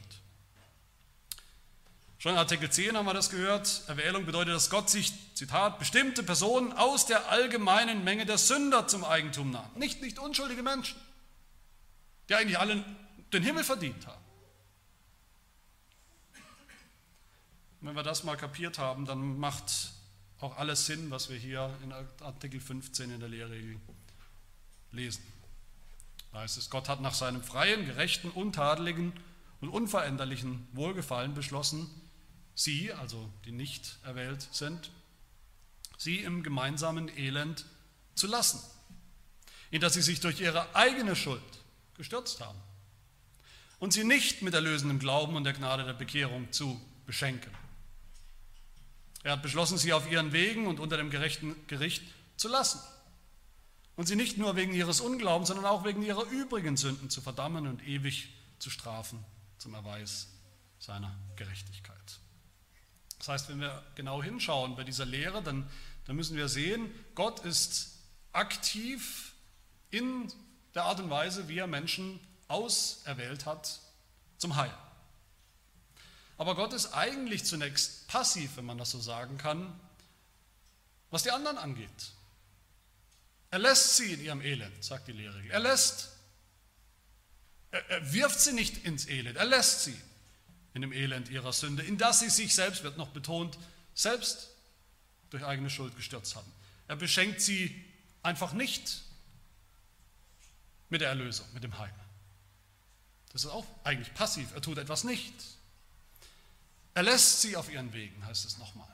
Schon 2.18 2.32
in 2.32 2.38
Artikel 2.38 2.70
10 2.70 2.96
haben 2.96 3.04
wir 3.04 3.12
das 3.12 3.28
gehört. 3.28 3.82
Erwählung 3.88 4.24
bedeutet, 4.24 4.54
dass 4.54 4.70
Gott 4.70 4.88
sich, 4.88 5.12
Zitat, 5.34 5.78
bestimmte 5.78 6.22
Personen 6.22 6.72
aus 6.72 7.04
der 7.04 7.30
allgemeinen 7.30 8.04
Menge 8.04 8.24
der 8.24 8.38
Sünder 8.38 8.88
zum 8.88 9.04
Eigentum 9.04 9.50
nahm. 9.50 9.70
Nicht, 9.74 10.00
nicht 10.00 10.18
unschuldige 10.18 10.62
Menschen, 10.62 10.98
die 12.30 12.34
eigentlich 12.34 12.58
alle 12.58 12.82
den 13.34 13.42
Himmel 13.42 13.64
verdient 13.64 14.06
haben. 14.06 14.15
Wenn 17.86 17.94
wir 17.94 18.02
das 18.02 18.24
mal 18.24 18.36
kapiert 18.36 18.80
haben, 18.80 19.04
dann 19.04 19.38
macht 19.38 19.92
auch 20.40 20.56
alles 20.56 20.86
Sinn, 20.86 21.12
was 21.12 21.30
wir 21.30 21.36
hier 21.36 21.72
in 21.84 21.92
Artikel 21.92 22.58
15 22.58 23.12
in 23.12 23.20
der 23.20 23.28
Lehrregel 23.28 23.78
lesen. 24.90 25.22
Da 26.32 26.40
heißt 26.40 26.58
es, 26.58 26.68
Gott 26.68 26.88
hat 26.88 27.00
nach 27.00 27.14
seinem 27.14 27.44
freien, 27.44 27.86
gerechten, 27.86 28.30
untadeligen 28.30 29.12
und 29.60 29.68
unveränderlichen 29.68 30.66
Wohlgefallen 30.72 31.34
beschlossen, 31.34 31.88
sie, 32.56 32.92
also 32.92 33.30
die 33.44 33.52
nicht 33.52 33.98
erwählt 34.02 34.48
sind, 34.50 34.90
sie 35.96 36.18
im 36.22 36.42
gemeinsamen 36.42 37.08
Elend 37.16 37.66
zu 38.16 38.26
lassen, 38.26 38.58
in 39.70 39.80
das 39.80 39.94
sie 39.94 40.02
sich 40.02 40.18
durch 40.18 40.40
ihre 40.40 40.74
eigene 40.74 41.14
Schuld 41.14 41.40
gestürzt 41.96 42.40
haben 42.40 42.58
und 43.78 43.92
sie 43.92 44.02
nicht 44.02 44.42
mit 44.42 44.54
erlösendem 44.54 44.98
Glauben 44.98 45.36
und 45.36 45.44
der 45.44 45.52
Gnade 45.52 45.84
der 45.84 45.92
Bekehrung 45.92 46.50
zu 46.50 46.80
beschenken. 47.06 47.52
Er 49.26 49.32
hat 49.32 49.42
beschlossen, 49.42 49.76
sie 49.76 49.92
auf 49.92 50.08
ihren 50.08 50.32
Wegen 50.32 50.68
und 50.68 50.78
unter 50.78 50.96
dem 50.96 51.10
gerechten 51.10 51.56
Gericht 51.66 52.04
zu 52.36 52.46
lassen 52.46 52.78
und 53.96 54.06
sie 54.06 54.14
nicht 54.14 54.38
nur 54.38 54.54
wegen 54.54 54.72
ihres 54.72 55.00
Unglaubens, 55.00 55.48
sondern 55.48 55.66
auch 55.66 55.84
wegen 55.84 56.00
ihrer 56.02 56.22
übrigen 56.26 56.76
Sünden 56.76 57.10
zu 57.10 57.20
verdammen 57.20 57.66
und 57.66 57.84
ewig 57.84 58.28
zu 58.60 58.70
strafen 58.70 59.18
zum 59.58 59.74
Erweis 59.74 60.28
seiner 60.78 61.12
Gerechtigkeit. 61.34 62.20
Das 63.18 63.26
heißt, 63.26 63.48
wenn 63.48 63.58
wir 63.58 63.82
genau 63.96 64.22
hinschauen 64.22 64.76
bei 64.76 64.84
dieser 64.84 65.06
Lehre, 65.06 65.42
dann, 65.42 65.68
dann 66.04 66.14
müssen 66.14 66.36
wir 66.36 66.46
sehen, 66.46 66.88
Gott 67.16 67.40
ist 67.40 67.98
aktiv 68.32 69.32
in 69.90 70.32
der 70.76 70.84
Art 70.84 71.00
und 71.00 71.10
Weise, 71.10 71.48
wie 71.48 71.58
er 71.58 71.66
Menschen 71.66 72.20
auserwählt 72.46 73.44
hat 73.44 73.80
zum 74.38 74.54
Heil. 74.54 74.72
Aber 76.38 76.54
Gott 76.54 76.72
ist 76.72 76.92
eigentlich 76.92 77.44
zunächst 77.44 78.08
passiv, 78.08 78.56
wenn 78.56 78.66
man 78.66 78.78
das 78.78 78.90
so 78.90 79.00
sagen 79.00 79.38
kann, 79.38 79.78
was 81.10 81.22
die 81.22 81.30
anderen 81.30 81.56
angeht. 81.56 82.12
Er 83.50 83.58
lässt 83.58 83.96
sie 83.96 84.12
in 84.12 84.20
ihrem 84.20 84.40
Elend, 84.42 84.84
sagt 84.84 85.08
die 85.08 85.12
Lehre. 85.12 85.42
Er 85.48 85.60
lässt, 85.60 86.10
er, 87.70 87.88
er 87.88 88.12
wirft 88.12 88.40
sie 88.40 88.52
nicht 88.52 88.84
ins 88.84 89.06
Elend, 89.06 89.36
er 89.36 89.44
lässt 89.44 89.84
sie 89.84 89.96
in 90.74 90.82
dem 90.82 90.92
Elend 90.92 91.30
ihrer 91.30 91.52
Sünde, 91.52 91.82
in 91.82 91.96
das 91.96 92.20
sie 92.20 92.28
sich 92.28 92.54
selbst, 92.54 92.82
wird 92.82 92.98
noch 92.98 93.08
betont, 93.08 93.58
selbst 93.94 94.50
durch 95.30 95.44
eigene 95.44 95.70
Schuld 95.70 95.96
gestürzt 95.96 96.36
haben. 96.36 96.52
Er 96.86 96.96
beschenkt 96.96 97.40
sie 97.40 97.84
einfach 98.22 98.52
nicht 98.52 99.02
mit 100.88 101.00
der 101.00 101.08
Erlösung, 101.08 101.46
mit 101.54 101.64
dem 101.64 101.78
Heil. 101.78 101.94
Das 103.32 103.44
ist 103.44 103.50
auch 103.50 103.66
eigentlich 103.84 104.12
passiv. 104.14 104.52
Er 104.54 104.62
tut 104.62 104.78
etwas 104.78 105.04
nicht. 105.04 105.32
Er 106.96 107.02
lässt 107.02 107.42
sie 107.42 107.54
auf 107.58 107.70
ihren 107.70 107.92
Wegen, 107.92 108.24
heißt 108.24 108.46
es 108.46 108.56
nochmal. 108.56 108.88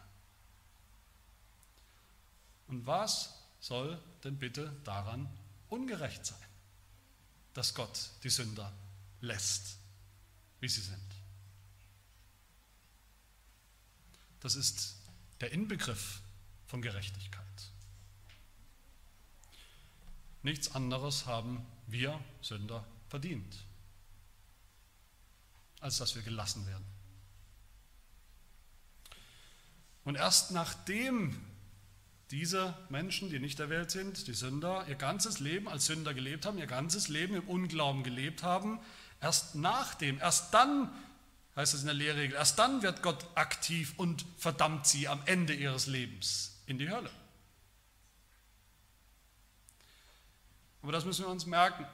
Und 2.67 2.85
was 2.85 3.33
soll 3.61 3.97
denn 4.25 4.41
bitte 4.41 4.75
daran 4.83 5.29
ungerecht 5.69 6.27
sein, 6.27 6.49
dass 7.55 7.77
Gott 7.77 8.11
die 8.25 8.29
Sünder 8.29 8.73
lässt, 9.21 9.77
wie 10.59 10.69
sie 10.69 10.81
sind? 10.81 10.99
Das 14.41 14.57
ist 14.57 14.97
der 15.41 15.53
Inbegriff 15.53 16.23
von 16.67 16.83
Gerechtigkeit. 16.83 17.47
Nichts 20.43 20.75
anderes 20.75 21.27
haben 21.27 21.65
wir 21.87 22.21
Sünder 22.41 22.85
verdient, 23.09 23.65
als 25.79 25.99
dass 25.99 26.17
wir 26.17 26.23
gelassen 26.23 26.67
werden. 26.67 26.92
Und 30.05 30.17
erst 30.17 30.51
nachdem 30.51 31.39
diese 32.31 32.75
Menschen, 32.89 33.31
die 33.31 33.39
nicht 33.39 33.61
erwählt 33.61 33.91
sind, 33.91 34.27
die 34.27 34.33
Sünder, 34.33 34.87
ihr 34.89 34.95
ganzes 34.95 35.39
Leben 35.39 35.69
als 35.69 35.87
Sünder 35.87 36.15
gelebt 36.15 36.47
haben, 36.47 36.59
ihr 36.59 36.67
ganzes 36.67 37.09
Leben 37.09 37.35
im 37.35 37.47
Unglauben 37.47 38.03
gelebt 38.03 38.43
haben, 38.43 38.81
erst 39.21 39.55
nachdem, 39.55 40.19
erst 40.19 40.55
dann, 40.55 40.91
heißt 41.57 41.75
es 41.75 41.81
in 41.81 41.87
der 41.87 41.95
Lehrregel, 41.95 42.35
erst 42.35 42.59
dann 42.59 42.83
wird 42.83 43.03
Gott 43.03 43.27
aktiv 43.35 43.93
und 43.99 44.25
verdammt 44.39 44.87
sie 44.87 45.09
am 45.09 45.21
Ende 45.27 45.53
ihres 45.53 45.87
Lebens 45.87 46.63
in 46.67 46.79
die 46.79 46.89
Hölle. 46.89 47.11
Aber 50.83 50.91
das 50.91 51.05
müssen 51.05 51.27
wir 51.27 51.31
uns 51.31 51.47
merken. 51.47 51.87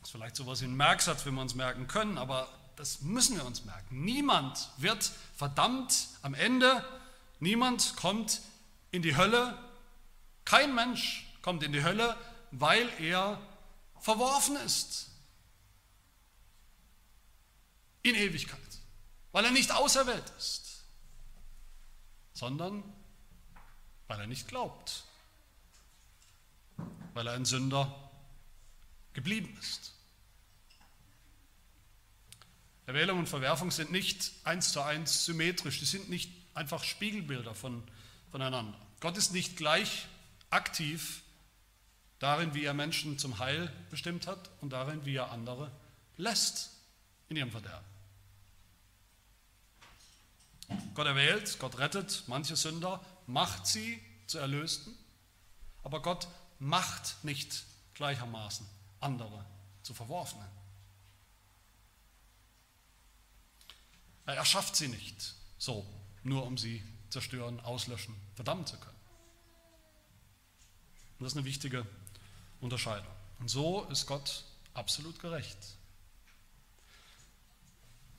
Das 0.00 0.08
ist 0.08 0.12
vielleicht 0.12 0.36
so 0.36 0.44
etwas 0.44 0.62
wie 0.62 0.66
ein 0.66 0.76
Merksatz, 0.76 1.26
wenn 1.26 1.34
wir 1.34 1.42
uns 1.42 1.54
merken 1.54 1.86
können, 1.86 2.16
aber 2.16 2.48
das 2.76 3.02
müssen 3.02 3.36
wir 3.36 3.44
uns 3.44 3.64
merken. 3.64 4.04
Niemand 4.04 4.70
wird 4.78 5.12
verdammt 5.36 6.08
am 6.22 6.34
Ende, 6.34 6.82
niemand 7.40 7.96
kommt 7.96 8.40
in 8.90 9.02
die 9.02 9.16
Hölle. 9.16 9.58
Kein 10.44 10.74
Mensch 10.74 11.26
kommt 11.42 11.62
in 11.62 11.72
die 11.72 11.82
Hölle, 11.82 12.16
weil 12.50 12.88
er 13.00 13.40
verworfen 14.00 14.56
ist. 14.56 15.10
In 18.02 18.14
Ewigkeit. 18.14 18.58
Weil 19.32 19.44
er 19.44 19.50
nicht 19.50 19.72
auserwählt 19.72 20.32
ist. 20.38 20.84
Sondern 22.32 22.82
weil 24.06 24.20
er 24.20 24.26
nicht 24.26 24.48
glaubt. 24.48 25.04
Weil 27.14 27.26
er 27.26 27.34
ein 27.34 27.44
Sünder 27.44 28.10
geblieben 29.12 29.56
ist. 29.60 29.92
Erwählung 32.86 33.18
und 33.18 33.28
Verwerfung 33.28 33.70
sind 33.70 33.92
nicht 33.92 34.32
eins 34.44 34.72
zu 34.72 34.80
eins 34.80 35.26
symmetrisch, 35.26 35.78
die 35.78 35.84
sind 35.84 36.08
nicht 36.08 36.47
einfach 36.58 36.84
Spiegelbilder 36.84 37.54
von, 37.54 37.82
voneinander. 38.30 38.78
Gott 39.00 39.16
ist 39.16 39.32
nicht 39.32 39.56
gleich 39.56 40.06
aktiv 40.50 41.22
darin, 42.18 42.52
wie 42.52 42.64
er 42.64 42.74
Menschen 42.74 43.18
zum 43.18 43.38
Heil 43.38 43.72
bestimmt 43.90 44.26
hat 44.26 44.50
und 44.60 44.70
darin, 44.70 45.04
wie 45.04 45.14
er 45.14 45.30
andere 45.30 45.70
lässt 46.16 46.70
in 47.28 47.36
ihrem 47.36 47.50
Verderben. 47.50 47.86
Gott 50.94 51.06
erwählt, 51.06 51.58
Gott 51.60 51.78
rettet 51.78 52.24
manche 52.26 52.56
Sünder, 52.56 53.00
macht 53.26 53.66
sie 53.66 54.02
zu 54.26 54.38
Erlösten, 54.38 54.94
aber 55.84 56.02
Gott 56.02 56.26
macht 56.58 57.22
nicht 57.22 57.64
gleichermaßen 57.94 58.66
andere 59.00 59.44
zu 59.82 59.94
Verworfenen. 59.94 60.48
Er 64.26 64.34
erschafft 64.34 64.76
sie 64.76 64.88
nicht 64.88 65.34
so, 65.56 65.86
nur 66.28 66.44
um 66.44 66.56
sie 66.58 66.82
zerstören, 67.10 67.60
auslöschen, 67.60 68.14
verdammen 68.34 68.66
zu 68.66 68.76
können. 68.78 68.98
Und 71.18 71.24
das 71.24 71.32
ist 71.32 71.38
eine 71.38 71.46
wichtige 71.46 71.86
Unterscheidung. 72.60 73.12
Und 73.40 73.48
so 73.48 73.84
ist 73.84 74.06
Gott 74.06 74.44
absolut 74.74 75.18
gerecht. 75.18 75.58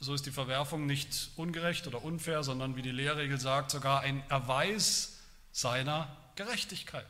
So 0.02 0.14
ist 0.14 0.26
die 0.26 0.32
Verwerfung 0.32 0.86
nicht 0.86 1.30
ungerecht 1.36 1.86
oder 1.88 2.04
unfair, 2.04 2.44
sondern 2.44 2.76
wie 2.76 2.82
die 2.82 2.92
Lehrregel 2.92 3.40
sagt, 3.40 3.72
sogar 3.72 4.02
ein 4.02 4.24
Erweis 4.30 5.18
seiner 5.52 6.16
Gerechtigkeit. 6.36 7.06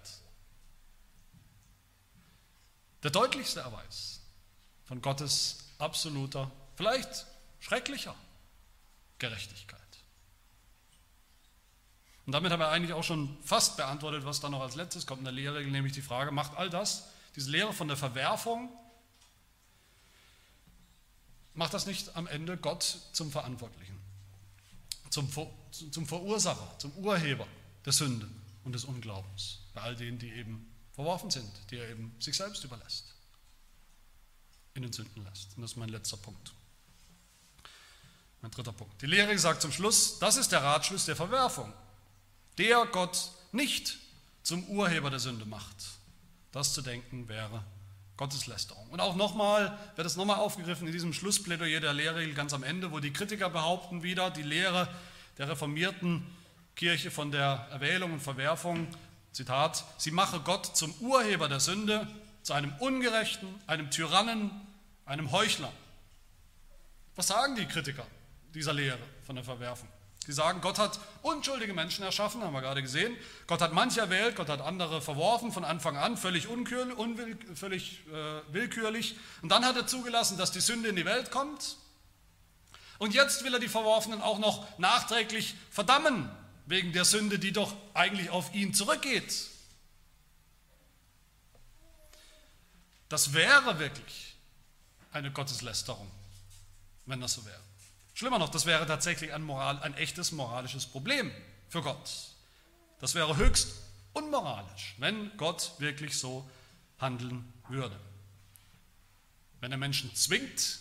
Der 3.03 3.11
deutlichste 3.11 3.61
Erweis 3.61 4.21
von 4.85 5.01
Gottes 5.01 5.69
absoluter, 5.77 6.51
vielleicht 6.75 7.27
schrecklicher 7.59 8.15
Gerechtigkeit. 9.19 9.78
Und 12.29 12.33
damit 12.33 12.51
haben 12.51 12.59
wir 12.59 12.69
eigentlich 12.69 12.93
auch 12.93 13.03
schon 13.03 13.35
fast 13.41 13.75
beantwortet, 13.75 14.23
was 14.23 14.39
dann 14.39 14.51
noch 14.51 14.61
als 14.61 14.75
letztes 14.75 15.07
kommt 15.07 15.17
in 15.17 15.25
der 15.25 15.33
Lehrregel, 15.33 15.71
nämlich 15.71 15.93
die 15.93 16.03
Frage, 16.03 16.29
macht 16.29 16.55
all 16.57 16.69
das, 16.69 17.05
diese 17.35 17.49
Lehre 17.49 17.73
von 17.73 17.87
der 17.87 17.97
Verwerfung, 17.97 18.69
macht 21.55 21.73
das 21.73 21.87
nicht 21.87 22.15
am 22.15 22.27
Ende 22.27 22.55
Gott 22.55 22.99
zum 23.13 23.31
Verantwortlichen, 23.31 23.99
zum, 25.09 25.27
zum 25.89 26.05
Verursacher, 26.05 26.77
zum 26.77 26.91
Urheber 26.97 27.47
der 27.83 27.93
Sünde 27.93 28.29
und 28.63 28.73
des 28.73 28.85
Unglaubens, 28.85 29.61
bei 29.73 29.81
all 29.81 29.95
denen, 29.95 30.19
die 30.19 30.31
eben 30.31 30.71
verworfen 30.91 31.31
sind, 31.31 31.51
die 31.71 31.77
er 31.77 31.89
eben 31.89 32.15
sich 32.19 32.37
selbst 32.37 32.63
überlässt, 32.63 33.15
in 34.75 34.83
den 34.83 34.93
Sünden 34.93 35.23
lässt. 35.23 35.55
Und 35.55 35.63
das 35.63 35.71
ist 35.71 35.77
mein 35.77 35.89
letzter 35.89 36.17
Punkt. 36.17 36.53
Mein 38.43 38.51
dritter 38.51 38.71
Punkt. 38.71 39.01
Die 39.01 39.07
Lehre 39.07 39.35
sagt 39.39 39.63
zum 39.63 39.71
Schluss, 39.71 40.19
das 40.19 40.37
ist 40.37 40.51
der 40.51 40.61
Ratschluss 40.61 41.05
der 41.05 41.15
Verwerfung, 41.15 41.73
der 42.57 42.85
Gott 42.85 43.31
nicht 43.51 43.97
zum 44.43 44.63
Urheber 44.65 45.09
der 45.09 45.19
Sünde 45.19 45.45
macht. 45.45 45.75
Das 46.51 46.73
zu 46.73 46.81
denken 46.81 47.27
wäre 47.27 47.63
Gotteslästerung. 48.17 48.89
Und 48.89 48.99
auch 48.99 49.15
nochmal, 49.15 49.77
wird 49.95 50.07
es 50.07 50.15
nochmal 50.15 50.37
aufgegriffen 50.37 50.87
in 50.87 50.93
diesem 50.93 51.13
Schlussplädoyer 51.13 51.79
der 51.79 51.93
Lehrregel 51.93 52.33
ganz 52.33 52.53
am 52.53 52.63
Ende, 52.63 52.91
wo 52.91 52.99
die 52.99 53.13
Kritiker 53.13 53.49
behaupten 53.49 54.03
wieder, 54.03 54.29
die 54.31 54.43
Lehre 54.43 54.87
der 55.37 55.49
reformierten 55.49 56.25
Kirche 56.75 57.11
von 57.11 57.31
der 57.31 57.67
Erwählung 57.71 58.13
und 58.13 58.19
Verwerfung, 58.19 58.87
Zitat, 59.31 59.85
sie 59.97 60.11
mache 60.11 60.39
Gott 60.39 60.75
zum 60.75 60.93
Urheber 60.99 61.47
der 61.47 61.59
Sünde, 61.59 62.07
zu 62.41 62.53
einem 62.53 62.73
Ungerechten, 62.79 63.47
einem 63.67 63.91
Tyrannen, 63.91 64.49
einem 65.05 65.31
Heuchler. 65.31 65.71
Was 67.15 67.27
sagen 67.27 67.55
die 67.55 67.65
Kritiker? 67.65 68.05
dieser 68.53 68.73
Lehre 68.73 68.99
von 69.25 69.35
der 69.35 69.43
Verwerfung. 69.43 69.87
Sie 70.29 70.35
sagen, 70.35 70.61
Gott 70.61 70.77
hat 70.77 70.99
unschuldige 71.23 71.73
Menschen 71.73 72.05
erschaffen, 72.05 72.43
haben 72.43 72.53
wir 72.53 72.61
gerade 72.61 72.83
gesehen. 72.83 73.17
Gott 73.47 73.61
hat 73.61 73.73
manche 73.73 73.99
erwählt, 73.99 74.35
Gott 74.35 74.47
hat 74.47 74.61
andere 74.61 75.01
verworfen 75.01 75.51
von 75.51 75.65
Anfang 75.65 75.97
an, 75.97 76.17
völlig, 76.17 76.47
völlig 77.55 78.05
äh, 78.05 78.53
willkürlich. 78.53 79.15
Und 79.41 79.49
dann 79.49 79.65
hat 79.65 79.75
er 79.75 79.87
zugelassen, 79.87 80.37
dass 80.37 80.51
die 80.51 80.59
Sünde 80.59 80.89
in 80.89 80.95
die 80.95 81.05
Welt 81.05 81.31
kommt. 81.31 81.77
Und 82.99 83.15
jetzt 83.15 83.43
will 83.43 83.55
er 83.55 83.59
die 83.59 83.67
Verworfenen 83.67 84.21
auch 84.21 84.37
noch 84.37 84.77
nachträglich 84.77 85.55
verdammen, 85.71 86.29
wegen 86.67 86.93
der 86.93 87.05
Sünde, 87.05 87.39
die 87.39 87.51
doch 87.51 87.73
eigentlich 87.95 88.29
auf 88.29 88.53
ihn 88.53 88.75
zurückgeht. 88.75 89.33
Das 93.09 93.33
wäre 93.33 93.79
wirklich 93.79 94.35
eine 95.11 95.31
Gotteslästerung, 95.31 96.11
wenn 97.07 97.19
das 97.19 97.33
so 97.33 97.43
wäre. 97.47 97.68
Schlimmer 98.19 98.37
noch, 98.37 98.49
das 98.49 98.65
wäre 98.65 98.85
tatsächlich 98.85 99.31
ein, 99.31 99.43
Moral, 99.43 99.79
ein 99.79 99.93
echtes 99.93 100.33
moralisches 100.33 100.85
Problem 100.85 101.31
für 101.69 101.81
Gott. 101.81 102.11
Das 102.99 103.15
wäre 103.15 103.37
höchst 103.37 103.69
unmoralisch, 104.11 104.95
wenn 104.97 105.31
Gott 105.37 105.71
wirklich 105.77 106.19
so 106.19 106.45
handeln 106.97 107.53
würde. 107.69 107.97
Wenn 109.61 109.71
er 109.71 109.77
Menschen 109.77 110.13
zwingt, 110.15 110.79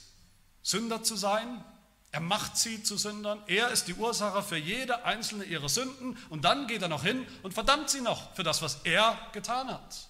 Sünder 0.65 1.05
zu 1.05 1.15
sein, 1.15 1.65
er 2.11 2.19
macht 2.19 2.57
sie 2.57 2.83
zu 2.83 2.97
Sündern, 2.97 3.41
er 3.47 3.71
ist 3.71 3.87
die 3.87 3.95
Ursache 3.95 4.43
für 4.43 4.57
jede 4.57 5.05
einzelne 5.05 5.45
ihrer 5.45 5.69
Sünden 5.69 6.19
und 6.31 6.45
dann 6.45 6.67
geht 6.67 6.83
er 6.83 6.89
noch 6.89 7.05
hin 7.05 7.25
und 7.45 7.55
verdammt 7.55 7.89
sie 7.89 8.01
noch 8.01 8.35
für 8.35 8.43
das, 8.43 8.63
was 8.63 8.81
er 8.83 9.17
getan 9.31 9.69
hat. 9.69 10.09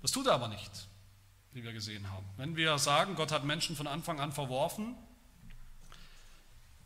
Das 0.00 0.10
tut 0.10 0.26
er 0.26 0.32
aber 0.32 0.48
nicht 0.48 0.89
wie 1.52 1.64
wir 1.64 1.72
gesehen 1.72 2.10
haben. 2.10 2.24
Wenn 2.36 2.56
wir 2.56 2.78
sagen, 2.78 3.14
Gott 3.14 3.32
hat 3.32 3.44
Menschen 3.44 3.76
von 3.76 3.86
Anfang 3.86 4.20
an 4.20 4.32
verworfen 4.32 4.94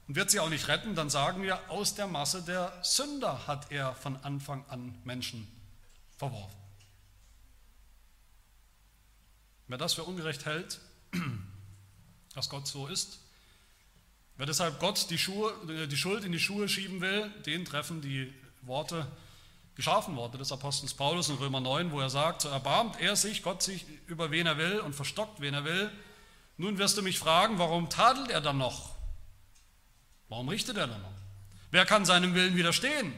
und 0.09 0.15
wird 0.17 0.31
sie 0.31 0.41
auch 0.41 0.49
nicht 0.49 0.69
retten, 0.69 0.95
dann 0.95 1.11
sagen 1.11 1.43
wir, 1.43 1.71
aus 1.71 1.95
der 1.95 2.07
Masse 2.07 2.43
der 2.43 2.73
Sünder 2.83 3.47
hat 3.47 3.71
er 3.71 3.95
von 3.95 4.17
Anfang 4.17 4.65
an 4.69 4.97
Menschen 5.05 5.47
verworfen. 6.17 6.59
Wer 9.69 9.79
das 9.79 9.95
für 9.95 10.05
ungerecht 10.05 10.45
hält, 10.45 10.81
dass 12.35 12.49
Gott 12.49 12.67
so 12.67 12.87
ist, 12.87 13.21
wer 14.37 14.47
deshalb 14.47 14.81
Gott 14.81 15.11
die, 15.11 15.19
Schuhe, 15.19 15.55
die 15.89 15.97
Schuld 15.97 16.25
in 16.25 16.33
die 16.33 16.41
Schuhe 16.41 16.69
schieben 16.69 17.01
will, 17.01 17.31
den 17.47 17.65
treffen 17.65 18.01
die 18.01 18.33
Worte 18.63 19.07
geschaffen 19.77 20.17
worden 20.17 20.39
des 20.39 20.53
Apostels 20.53 20.95
Paulus 20.95 21.29
in 21.29 21.37
Römer 21.37 21.61
9, 21.61 21.91
wo 21.91 22.01
er 22.01 22.11
sagt, 22.11 22.43
so 22.43 22.49
erbarmt 22.49 23.01
er 23.01 23.17
sich, 23.17 23.43
Gott 23.43 23.63
sich 23.63 23.85
über 24.07 24.31
wen 24.31 24.47
er 24.47 24.57
will 24.57 24.81
und 24.81 24.95
verstockt 24.95 25.41
wen 25.41 25.55
er 25.55 25.65
will. 25.65 25.91
Nun 26.57 26.79
wirst 26.79 26.97
du 26.97 27.03
mich 27.03 27.19
fragen, 27.19 27.59
warum 27.59 27.91
tadelt 27.91 28.31
er 28.31 28.41
dann 28.41 28.59
noch? 28.59 28.95
Warum 30.29 30.49
richtet 30.49 30.77
er 30.77 30.87
dann 30.87 31.03
noch? 31.03 31.13
Wer 31.71 31.85
kann 31.85 32.05
seinem 32.05 32.35
Willen 32.35 32.57
widerstehen? 32.57 33.13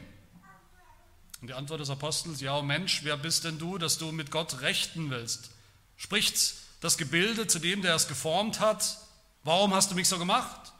Und 1.41 1.47
die 1.47 1.53
Antwort 1.53 1.79
des 1.79 1.91
Apostels, 1.91 2.41
ja, 2.41 2.59
Mensch, 2.63 3.03
wer 3.03 3.17
bist 3.17 3.43
denn 3.43 3.59
du, 3.59 3.77
dass 3.77 3.99
du 3.99 4.11
mit 4.11 4.31
Gott 4.31 4.61
rechten 4.61 5.11
willst? 5.11 5.51
Spricht 5.95 6.55
das 6.81 6.97
Gebilde 6.97 7.45
zu 7.45 7.59
dem, 7.59 7.83
der 7.83 7.93
es 7.93 8.07
geformt 8.07 8.59
hat, 8.59 8.97
warum 9.43 9.73
hast 9.73 9.91
du 9.91 9.95
mich 9.95 10.07
so 10.07 10.17
gemacht? 10.17 10.73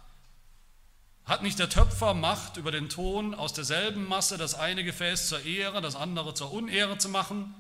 Hat 1.28 1.44
nicht 1.44 1.60
der 1.60 1.70
Töpfer 1.70 2.13
Macht 2.13 2.56
über 2.56 2.72
den 2.72 2.88
Ton, 2.88 3.36
aus 3.36 3.52
derselben 3.52 4.08
Masse 4.08 4.38
das 4.38 4.56
eine 4.56 4.86
Gefäß 4.86 5.28
zur 5.28 5.44
Ehre, 5.44 5.82
das 5.82 5.98
andere 5.98 6.34
zur 6.34 6.54
Unehre 6.54 6.98
zu 6.98 7.10
machen? 7.10 7.54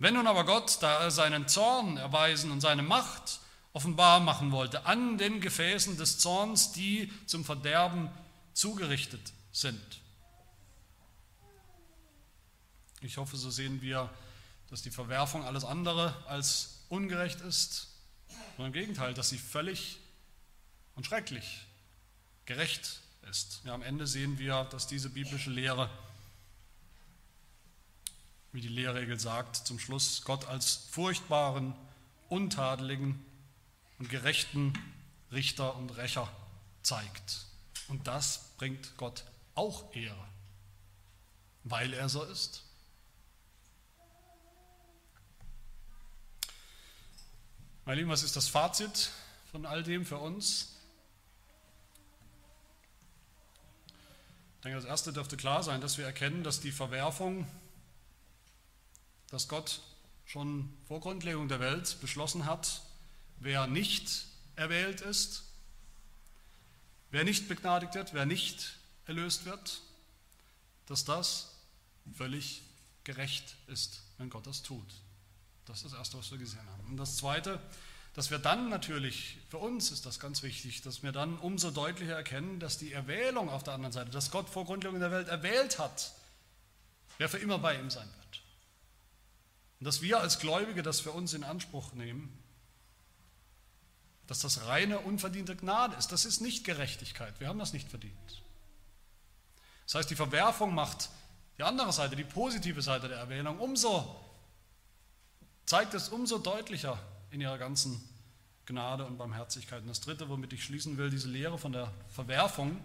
Wenn 0.00 0.14
nun 0.14 0.26
aber 0.26 0.44
Gott, 0.44 0.78
da 0.80 1.00
er 1.00 1.12
seinen 1.12 1.46
Zorn 1.46 1.96
erweisen 1.96 2.50
und 2.50 2.60
seine 2.60 2.82
Macht 2.82 3.38
offenbar 3.72 4.18
machen 4.18 4.50
wollte, 4.50 4.84
an 4.84 5.16
den 5.16 5.40
Gefäßen 5.40 5.96
des 5.96 6.18
Zorns, 6.18 6.72
die 6.72 7.12
zum 7.26 7.44
Verderben 7.44 8.10
zugerichtet 8.52 9.32
sind. 9.52 10.00
Ich 13.00 13.16
hoffe, 13.16 13.36
so 13.36 13.48
sehen 13.48 13.80
wir, 13.80 14.10
dass 14.70 14.82
die 14.82 14.90
Verwerfung 14.90 15.44
alles 15.44 15.64
andere 15.64 16.16
als 16.26 16.84
ungerecht 16.88 17.42
ist, 17.42 17.86
sondern 18.56 18.66
im 18.66 18.80
Gegenteil, 18.80 19.14
dass 19.14 19.28
sie 19.28 19.38
völlig 19.38 19.98
und 20.96 21.06
schrecklich 21.06 21.44
ist 21.44 21.69
gerecht 22.50 22.98
ist. 23.30 23.60
Ja, 23.64 23.74
am 23.74 23.82
Ende 23.82 24.08
sehen 24.08 24.40
wir, 24.40 24.64
dass 24.64 24.88
diese 24.88 25.08
biblische 25.08 25.50
Lehre, 25.50 25.88
wie 28.50 28.60
die 28.60 28.66
Lehrregel 28.66 29.20
sagt, 29.20 29.54
zum 29.54 29.78
Schluss 29.78 30.22
Gott 30.24 30.46
als 30.46 30.74
furchtbaren, 30.90 31.76
untadeligen 32.28 33.24
und 34.00 34.10
gerechten 34.10 34.72
Richter 35.30 35.76
und 35.76 35.96
Rächer 35.96 36.28
zeigt. 36.82 37.46
Und 37.86 38.08
das 38.08 38.50
bringt 38.58 38.96
Gott 38.96 39.22
auch 39.54 39.94
Ehre, 39.94 40.26
weil 41.62 41.92
er 41.92 42.08
so 42.08 42.24
ist. 42.24 42.64
Meine 47.84 48.00
Lieben, 48.00 48.10
was 48.10 48.24
ist 48.24 48.34
das 48.34 48.48
Fazit 48.48 49.10
von 49.52 49.66
all 49.66 49.84
dem 49.84 50.04
für 50.04 50.18
uns? 50.18 50.79
Ich 54.60 54.64
denke, 54.64 54.76
das 54.76 54.84
Erste 54.84 55.10
dürfte 55.14 55.38
klar 55.38 55.62
sein, 55.62 55.80
dass 55.80 55.96
wir 55.96 56.04
erkennen, 56.04 56.44
dass 56.44 56.60
die 56.60 56.70
Verwerfung, 56.70 57.46
dass 59.30 59.48
Gott 59.48 59.80
schon 60.26 60.70
vor 60.86 61.00
Grundlegung 61.00 61.48
der 61.48 61.60
Welt 61.60 61.96
beschlossen 62.02 62.44
hat, 62.44 62.82
wer 63.38 63.66
nicht 63.66 64.26
erwählt 64.56 65.00
ist, 65.00 65.44
wer 67.10 67.24
nicht 67.24 67.48
begnadigt 67.48 67.94
wird, 67.94 68.12
wer 68.12 68.26
nicht 68.26 68.76
erlöst 69.06 69.46
wird, 69.46 69.80
dass 70.84 71.06
das 71.06 71.54
völlig 72.14 72.60
gerecht 73.04 73.56
ist, 73.66 74.02
wenn 74.18 74.28
Gott 74.28 74.46
das 74.46 74.62
tut. 74.62 74.92
Das 75.64 75.78
ist 75.78 75.84
das 75.86 75.94
Erste, 75.94 76.18
was 76.18 76.30
wir 76.32 76.38
gesehen 76.38 76.68
haben. 76.68 76.86
Und 76.86 76.98
das 76.98 77.16
Zweite, 77.16 77.62
dass 78.14 78.30
wir 78.30 78.38
dann 78.38 78.68
natürlich, 78.68 79.38
für 79.48 79.58
uns 79.58 79.90
ist 79.90 80.04
das 80.06 80.18
ganz 80.18 80.42
wichtig, 80.42 80.82
dass 80.82 81.02
wir 81.02 81.12
dann 81.12 81.38
umso 81.38 81.70
deutlicher 81.70 82.16
erkennen, 82.16 82.58
dass 82.58 82.78
die 82.78 82.92
Erwählung 82.92 83.48
auf 83.48 83.62
der 83.62 83.74
anderen 83.74 83.92
Seite, 83.92 84.10
dass 84.10 84.30
Gott 84.30 84.48
vor 84.48 84.64
Grundlegung 84.64 84.98
der 84.98 85.10
Welt 85.10 85.28
erwählt 85.28 85.78
hat, 85.78 86.12
wer 87.18 87.28
für 87.28 87.38
immer 87.38 87.58
bei 87.58 87.78
ihm 87.78 87.90
sein 87.90 88.08
wird. 88.08 88.42
Und 89.78 89.86
dass 89.86 90.02
wir 90.02 90.20
als 90.20 90.40
Gläubige 90.40 90.82
das 90.82 91.00
für 91.00 91.12
uns 91.12 91.34
in 91.34 91.44
Anspruch 91.44 91.92
nehmen, 91.92 92.36
dass 94.26 94.40
das 94.40 94.66
reine, 94.66 95.00
unverdiente 95.00 95.56
Gnade 95.56 95.96
ist. 95.96 96.12
Das 96.12 96.24
ist 96.24 96.40
nicht 96.40 96.64
Gerechtigkeit. 96.64 97.40
Wir 97.40 97.48
haben 97.48 97.58
das 97.58 97.72
nicht 97.72 97.88
verdient. 97.88 98.42
Das 99.86 99.96
heißt, 99.96 100.10
die 100.10 100.16
Verwerfung 100.16 100.72
macht 100.72 101.10
Die 101.60 101.64
andere 101.64 101.92
Seite, 101.92 102.16
die 102.16 102.24
positive 102.24 102.80
Seite 102.80 103.08
der 103.08 103.18
Erwählung, 103.18 103.58
umso 103.58 104.16
zeigt 105.66 105.92
es 105.92 106.08
umso 106.08 106.38
deutlicher 106.38 106.98
in 107.30 107.40
ihrer 107.40 107.58
ganzen 107.58 108.00
Gnade 108.66 109.04
und 109.04 109.18
Barmherzigkeit. 109.18 109.82
Und 109.82 109.88
das 109.88 110.00
Dritte, 110.00 110.28
womit 110.28 110.52
ich 110.52 110.64
schließen 110.64 110.96
will, 110.96 111.10
diese 111.10 111.28
Lehre 111.28 111.58
von 111.58 111.72
der 111.72 111.92
Verwerfung, 112.08 112.80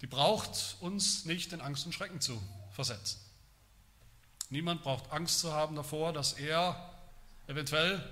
die 0.00 0.06
braucht 0.06 0.76
uns 0.80 1.24
nicht 1.24 1.52
in 1.52 1.60
Angst 1.60 1.86
und 1.86 1.92
Schrecken 1.92 2.20
zu 2.20 2.40
versetzen. 2.72 3.18
Niemand 4.50 4.82
braucht 4.82 5.10
Angst 5.10 5.40
zu 5.40 5.52
haben 5.52 5.74
davor, 5.74 6.12
dass 6.12 6.34
er 6.34 6.94
eventuell 7.48 8.02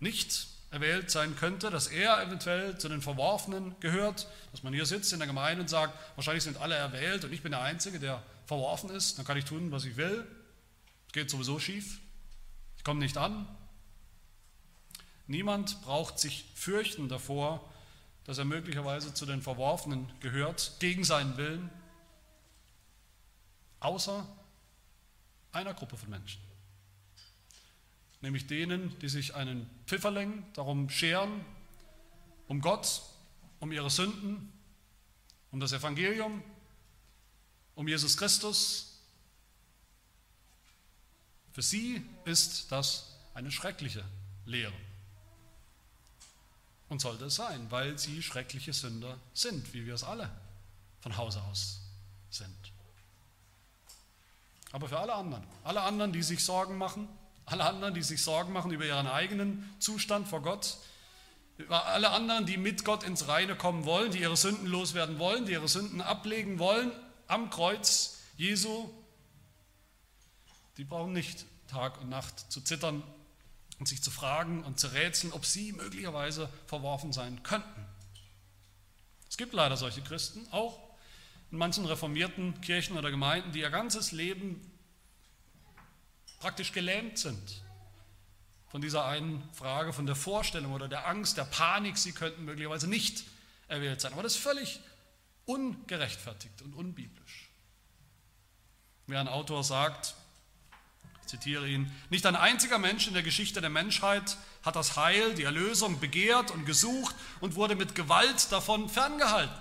nicht 0.00 0.48
erwählt 0.70 1.10
sein 1.10 1.34
könnte, 1.36 1.70
dass 1.70 1.86
er 1.86 2.22
eventuell 2.22 2.76
zu 2.76 2.88
den 2.88 3.00
Verworfenen 3.00 3.74
gehört, 3.80 4.28
dass 4.52 4.62
man 4.62 4.74
hier 4.74 4.84
sitzt 4.84 5.12
in 5.12 5.18
der 5.18 5.26
Gemeinde 5.26 5.62
und 5.62 5.68
sagt, 5.68 5.98
wahrscheinlich 6.16 6.44
sind 6.44 6.58
alle 6.58 6.74
erwählt 6.74 7.24
und 7.24 7.32
ich 7.32 7.42
bin 7.42 7.52
der 7.52 7.62
Einzige, 7.62 7.98
der 7.98 8.22
verworfen 8.46 8.90
ist, 8.90 9.18
dann 9.18 9.24
kann 9.24 9.38
ich 9.38 9.46
tun, 9.46 9.70
was 9.72 9.84
ich 9.84 9.96
will. 9.96 10.26
Es 11.06 11.12
geht 11.12 11.30
sowieso 11.30 11.58
schief, 11.58 12.00
ich 12.78 12.84
komme 12.84 13.00
nicht 13.00 13.18
an. 13.18 13.46
Niemand 15.26 15.82
braucht 15.82 16.18
sich 16.18 16.46
fürchten 16.54 17.08
davor, 17.08 17.62
dass 18.24 18.38
er 18.38 18.46
möglicherweise 18.46 19.12
zu 19.12 19.26
den 19.26 19.42
Verworfenen 19.42 20.10
gehört, 20.20 20.76
gegen 20.80 21.04
seinen 21.04 21.36
Willen, 21.36 21.70
außer 23.80 24.26
einer 25.52 25.74
Gruppe 25.74 25.96
von 25.96 26.08
Menschen. 26.10 26.40
Nämlich 28.20 28.46
denen, 28.46 28.98
die 29.00 29.08
sich 29.08 29.34
einen 29.34 29.68
Pfifferling 29.86 30.44
darum 30.54 30.90
scheren, 30.90 31.44
um 32.48 32.60
Gott, 32.60 33.02
um 33.60 33.70
ihre 33.70 33.90
Sünden, 33.90 34.52
um 35.50 35.60
das 35.60 35.72
Evangelium, 35.72 36.42
um 37.74 37.86
Jesus 37.86 38.16
Christus. 38.16 38.97
Für 41.58 41.62
sie 41.62 42.00
ist 42.24 42.70
das 42.70 43.16
eine 43.34 43.50
schreckliche 43.50 44.04
Lehre. 44.46 44.72
Und 46.88 47.00
sollte 47.00 47.24
es 47.24 47.34
sein, 47.34 47.66
weil 47.70 47.98
sie 47.98 48.22
schreckliche 48.22 48.72
Sünder 48.72 49.18
sind, 49.34 49.74
wie 49.74 49.84
wir 49.84 49.94
es 49.94 50.04
alle 50.04 50.30
von 51.00 51.16
Hause 51.16 51.42
aus 51.50 51.80
sind. 52.30 52.54
Aber 54.70 54.88
für 54.88 55.00
alle 55.00 55.12
anderen, 55.12 55.42
alle 55.64 55.80
anderen, 55.80 56.12
die 56.12 56.22
sich 56.22 56.44
Sorgen 56.44 56.78
machen, 56.78 57.08
alle 57.44 57.64
anderen, 57.64 57.92
die 57.92 58.04
sich 58.04 58.22
Sorgen 58.22 58.52
machen 58.52 58.70
über 58.70 58.86
ihren 58.86 59.08
eigenen 59.08 59.68
Zustand 59.80 60.28
vor 60.28 60.42
Gott, 60.42 60.76
über 61.56 61.86
alle 61.86 62.10
anderen, 62.10 62.46
die 62.46 62.56
mit 62.56 62.84
Gott 62.84 63.02
ins 63.02 63.26
Reine 63.26 63.56
kommen 63.56 63.84
wollen, 63.84 64.12
die 64.12 64.20
ihre 64.20 64.36
Sünden 64.36 64.68
loswerden 64.68 65.18
wollen, 65.18 65.44
die 65.44 65.54
ihre 65.54 65.66
Sünden 65.66 66.02
ablegen 66.02 66.60
wollen 66.60 66.92
am 67.26 67.50
Kreuz 67.50 68.18
Jesu, 68.36 68.88
die 70.78 70.84
brauchen 70.84 71.12
nicht 71.12 71.44
Tag 71.66 72.00
und 72.00 72.08
Nacht 72.08 72.50
zu 72.50 72.60
zittern 72.62 73.02
und 73.78 73.86
sich 73.86 74.02
zu 74.02 74.10
fragen 74.10 74.64
und 74.64 74.80
zu 74.80 74.86
rätseln, 74.88 75.32
ob 75.32 75.44
sie 75.44 75.72
möglicherweise 75.72 76.48
verworfen 76.66 77.12
sein 77.12 77.42
könnten. 77.42 77.84
Es 79.28 79.36
gibt 79.36 79.52
leider 79.52 79.76
solche 79.76 80.00
Christen, 80.00 80.46
auch 80.52 80.78
in 81.50 81.58
manchen 81.58 81.84
reformierten 81.84 82.60
Kirchen 82.60 82.96
oder 82.96 83.10
Gemeinden, 83.10 83.52
die 83.52 83.60
ihr 83.60 83.70
ganzes 83.70 84.12
Leben 84.12 84.70
praktisch 86.40 86.72
gelähmt 86.72 87.18
sind 87.18 87.62
von 88.68 88.80
dieser 88.80 89.06
einen 89.06 89.42
Frage, 89.54 89.92
von 89.92 90.06
der 90.06 90.14
Vorstellung 90.14 90.72
oder 90.72 90.88
der 90.88 91.06
Angst, 91.06 91.36
der 91.36 91.44
Panik, 91.44 91.96
sie 91.96 92.12
könnten 92.12 92.44
möglicherweise 92.44 92.86
nicht 92.86 93.24
erwählt 93.66 94.00
sein. 94.00 94.12
Aber 94.12 94.22
das 94.22 94.34
ist 94.36 94.42
völlig 94.42 94.80
ungerechtfertigt 95.46 96.62
und 96.62 96.74
unbiblisch. 96.74 97.50
Wie 99.06 99.16
ein 99.16 99.28
Autor 99.28 99.64
sagt, 99.64 100.14
zitiere 101.28 101.68
ihn, 101.68 101.92
nicht 102.10 102.26
ein 102.26 102.36
einziger 102.36 102.78
Mensch 102.78 103.06
in 103.06 103.14
der 103.14 103.22
Geschichte 103.22 103.60
der 103.60 103.70
Menschheit 103.70 104.36
hat 104.62 104.76
das 104.76 104.96
Heil, 104.96 105.34
die 105.34 105.44
Erlösung 105.44 106.00
begehrt 106.00 106.50
und 106.50 106.64
gesucht 106.64 107.14
und 107.40 107.54
wurde 107.54 107.76
mit 107.76 107.94
Gewalt 107.94 108.50
davon 108.50 108.88
ferngehalten. 108.88 109.56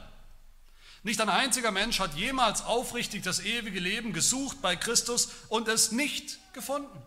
Nicht 1.03 1.21
ein 1.21 1.29
einziger 1.29 1.71
Mensch 1.71 1.99
hat 1.99 2.15
jemals 2.15 2.63
aufrichtig 2.63 3.23
das 3.23 3.39
ewige 3.39 3.79
Leben 3.79 4.13
gesucht 4.13 4.61
bei 4.61 4.75
Christus 4.75 5.29
und 5.49 5.67
es 5.67 5.91
nicht 5.91 6.39
gefunden. 6.53 7.01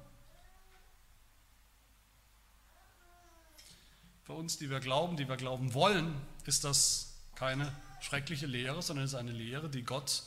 Für 4.25 4.33
uns, 4.35 4.59
die 4.59 4.71
wir 4.71 4.81
glauben, 4.81 5.17
die 5.17 5.29
wir 5.29 5.37
glauben 5.37 5.75
wollen, 5.75 6.15
ist 6.47 6.65
das 6.65 7.15
keine 7.35 7.75
schreckliche 8.01 8.47
Lehre, 8.47 8.81
sondern 8.81 9.05
es 9.05 9.13
ist 9.13 9.19
eine 9.19 9.33
Lehre, 9.33 9.69
die 9.69 9.83
Gott 9.83 10.23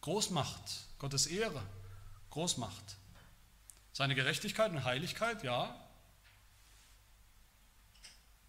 groß 0.00 0.30
macht, 0.30 0.86
Gottes 0.98 1.26
Ehre 1.26 1.62
groß 2.30 2.56
macht. 2.56 2.96
Seine 3.92 4.14
Gerechtigkeit 4.14 4.70
und 4.70 4.84
Heiligkeit, 4.84 5.42
ja. 5.42 5.74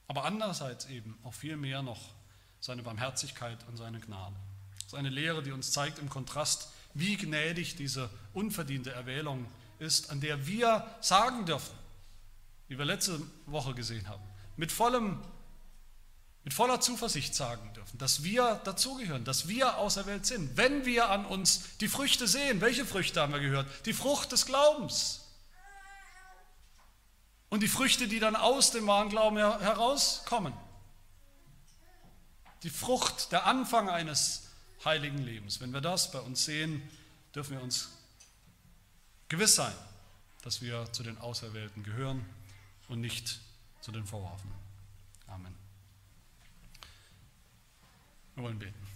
Aber 0.07 0.25
andererseits 0.25 0.85
eben 0.85 1.17
auch 1.23 1.33
viel 1.33 1.57
mehr 1.57 1.81
noch 1.81 2.13
seine 2.59 2.81
Barmherzigkeit 2.83 3.57
und 3.67 3.77
seine 3.77 3.99
Gnade. 3.99 4.35
Das 4.75 4.87
ist 4.87 4.93
eine 4.93 5.09
Lehre, 5.09 5.43
die 5.43 5.51
uns 5.51 5.71
zeigt 5.71 5.99
im 5.99 6.09
Kontrast, 6.09 6.69
wie 6.93 7.17
gnädig 7.17 7.75
diese 7.75 8.09
unverdiente 8.33 8.91
Erwählung 8.91 9.45
ist, 9.79 10.11
an 10.11 10.21
der 10.21 10.47
wir 10.47 10.87
sagen 11.01 11.45
dürfen, 11.45 11.75
wie 12.67 12.77
wir 12.77 12.85
letzte 12.85 13.19
Woche 13.47 13.73
gesehen 13.73 14.07
haben, 14.07 14.23
mit, 14.55 14.71
vollem, 14.71 15.19
mit 16.43 16.53
voller 16.53 16.79
Zuversicht 16.79 17.35
sagen 17.35 17.73
dürfen, 17.73 17.97
dass 17.97 18.23
wir 18.23 18.61
dazugehören, 18.63 19.25
dass 19.25 19.47
wir 19.47 19.77
auserwählt 19.77 20.25
sind. 20.25 20.55
Wenn 20.55 20.85
wir 20.85 21.09
an 21.09 21.25
uns 21.25 21.77
die 21.79 21.87
Früchte 21.87 22.27
sehen, 22.27 22.61
welche 22.61 22.85
Früchte 22.85 23.21
haben 23.21 23.33
wir 23.33 23.39
gehört? 23.39 23.67
Die 23.85 23.93
Frucht 23.93 24.31
des 24.31 24.45
Glaubens. 24.45 25.22
Und 27.53 27.61
die 27.61 27.67
Früchte, 27.67 28.07
die 28.07 28.19
dann 28.19 28.35
aus 28.35 28.71
dem 28.71 28.87
wahren 28.87 29.09
Glauben 29.09 29.37
herauskommen. 29.37 30.53
Die 32.63 32.71
Frucht, 32.71 33.31
der 33.31 33.45
Anfang 33.45 33.91
eines 33.91 34.49
heiligen 34.83 35.19
Lebens. 35.19 35.61
Wenn 35.61 35.71
wir 35.71 35.79
das 35.79 36.11
bei 36.11 36.19
uns 36.19 36.45
sehen, 36.45 36.81
dürfen 37.35 37.57
wir 37.57 37.61
uns 37.61 37.91
gewiss 39.27 39.53
sein, 39.53 39.75
dass 40.41 40.63
wir 40.63 40.91
zu 40.93 41.03
den 41.03 41.19
Auserwählten 41.19 41.83
gehören 41.83 42.25
und 42.87 43.01
nicht 43.01 43.39
zu 43.81 43.91
den 43.91 44.07
Verworfenen. 44.07 44.55
Amen. 45.27 45.55
Wir 48.33 48.45
wollen 48.45 48.57
beten. 48.57 48.87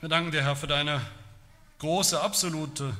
Wir 0.00 0.08
danken 0.08 0.30
dir, 0.30 0.44
Herr, 0.44 0.56
für 0.56 0.66
deine 0.66 1.04
große, 1.78 2.18
absolute 2.18 2.96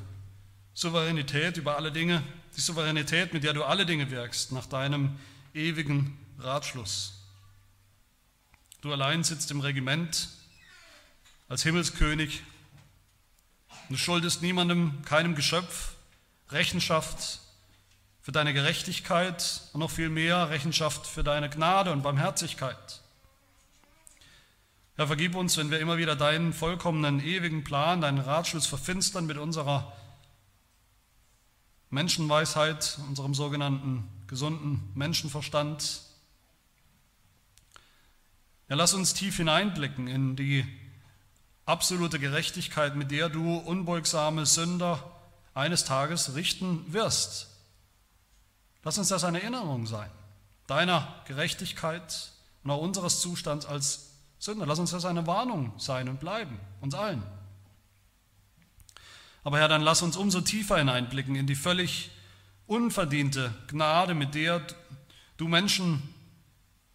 Souveränität 0.75 1.57
über 1.57 1.77
alle 1.77 1.91
Dinge, 1.91 2.23
die 2.57 2.61
Souveränität, 2.61 3.33
mit 3.33 3.45
der 3.45 3.53
du 3.53 3.65
alle 3.65 3.87
Dinge 3.87 4.11
wirkst, 4.11 4.53
nach 4.53 4.67
deinem 4.67 5.19
ewigen 5.55 6.19
Ratschluss. 6.39 7.15
Du 8.81 8.93
allein 8.93 9.25
sitzt 9.25 9.51
im 9.51 9.61
Regiment 9.61 10.29
als 11.49 11.63
Himmelskönig. 11.63 12.43
Du 13.89 13.97
schuldest 13.97 14.43
niemandem, 14.43 15.03
keinem 15.05 15.35
Geschöpf 15.35 15.93
Rechenschaft 16.51 17.41
für 18.21 18.33
deine 18.33 18.53
Gerechtigkeit 18.53 19.63
und 19.73 19.81
noch 19.81 19.91
viel 19.91 20.09
mehr 20.09 20.51
Rechenschaft 20.51 21.07
für 21.07 21.25
deine 21.25 21.49
Gnade 21.49 21.93
und 21.93 22.03
Barmherzigkeit. 22.03 23.01
Herr, 24.97 25.07
vergib 25.07 25.35
uns, 25.35 25.57
wenn 25.57 25.71
wir 25.71 25.81
immer 25.81 25.97
wieder 25.97 26.15
deinen 26.15 26.53
vollkommenen, 26.53 27.25
ewigen 27.25 27.65
Plan, 27.65 28.01
deinen 28.01 28.19
Ratschluss 28.19 28.67
verfinstern 28.67 29.27
mit 29.27 29.39
unserer 29.39 29.93
Menschenweisheit, 31.93 32.99
unserem 33.07 33.35
sogenannten 33.35 34.09
gesunden 34.27 34.91
Menschenverstand. 34.95 36.01
Ja, 38.71 38.77
lass 38.77 38.95
uns 38.95 39.13
tief 39.13 39.37
hineinblicken 39.37 40.09
in 40.09 40.35
die 40.35 40.67
absolute 41.67 42.19
Gerechtigkeit, 42.19 42.97
mit 42.97 43.11
der 43.11 43.29
du 43.29 43.57
unbeugsame 43.59 44.47
Sünder 44.47 45.05
eines 45.53 45.85
Tages 45.85 46.35
richten 46.35 46.91
wirst. 46.91 47.49
Lass 48.85 48.97
uns 48.97 49.09
das 49.09 49.25
eine 49.25 49.43
Erinnerung 49.43 49.87
sein, 49.87 50.11
deiner 50.67 51.23
Gerechtigkeit 51.27 52.33
und 52.65 52.71
auch 52.71 52.81
unseres 52.81 53.21
Zustands 53.21 53.67
als 53.67 54.13
Sünder. 54.39 54.65
Lass 54.65 54.79
uns 54.79 54.93
das 54.93 55.05
eine 55.05 55.27
Warnung 55.27 55.75
sein 55.77 56.09
und 56.09 56.21
bleiben, 56.21 56.59
uns 56.81 56.95
allen. 56.95 57.23
Aber 59.45 59.59
Herr, 59.59 59.69
dann 59.69 59.83
lass 59.83 60.03
uns 60.03 60.17
umso 60.17 60.41
tiefer 60.41 60.79
hineinblicken 60.79 61.35
in 61.35 61.47
die 61.47 61.57
völlig 61.57 62.11
unverdiente 62.67 63.53
Gnade, 63.67 64.15
mit 64.15 64.35
der 64.35 64.65
du 65.37 65.49
Menschen 65.49 66.15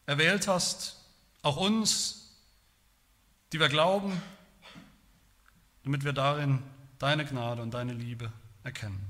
erwählt 0.05 0.47
hast, 0.47 0.95
auch 1.41 1.57
uns, 1.57 2.35
die 3.51 3.59
wir 3.59 3.69
glauben, 3.69 4.21
damit 5.83 6.03
wir 6.03 6.13
darin 6.13 6.63
deine 6.99 7.25
Gnade 7.25 7.61
und 7.61 7.71
deine 7.71 7.93
Liebe 7.93 8.31
erkennen. 8.63 9.05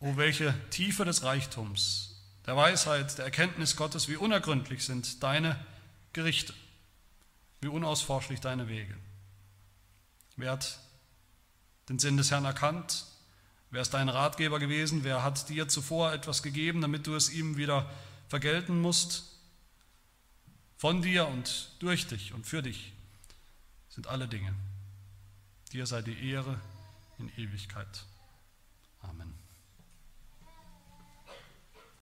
O 0.00 0.16
welche 0.16 0.54
Tiefe 0.70 1.04
des 1.04 1.22
Reichtums, 1.22 2.22
der 2.46 2.56
Weisheit, 2.56 3.18
der 3.18 3.26
Erkenntnis 3.26 3.76
Gottes, 3.76 4.08
wie 4.08 4.16
unergründlich 4.16 4.84
sind 4.84 5.22
deine 5.22 5.58
Gerichte. 6.12 6.54
wie 7.60 7.68
unausforschlich 7.68 8.40
deine 8.40 8.68
Wege. 8.68 8.96
Wer 10.36 10.52
hat 10.52 10.78
den 11.88 11.98
Sinn 11.98 12.16
des 12.16 12.30
Herrn 12.30 12.44
erkannt? 12.44 13.06
Wer 13.70 13.82
ist 13.82 13.92
dein 13.92 14.08
Ratgeber 14.08 14.58
gewesen? 14.58 15.04
Wer 15.04 15.22
hat 15.22 15.48
dir 15.48 15.68
zuvor 15.68 16.12
etwas 16.12 16.42
gegeben, 16.42 16.80
damit 16.80 17.06
du 17.06 17.14
es 17.14 17.30
ihm 17.30 17.56
wieder 17.56 17.90
vergelten 18.28 18.80
musst? 18.80 19.24
Von 20.76 21.02
dir 21.02 21.26
und 21.26 21.72
durch 21.80 22.06
dich 22.06 22.32
und 22.32 22.46
für 22.46 22.62
dich 22.62 22.92
sind 23.88 24.06
alle 24.06 24.28
Dinge. 24.28 24.54
Dir 25.72 25.86
sei 25.86 26.02
die 26.02 26.30
Ehre 26.30 26.58
in 27.18 27.28
Ewigkeit. 27.36 28.04
Amen. 29.02 29.37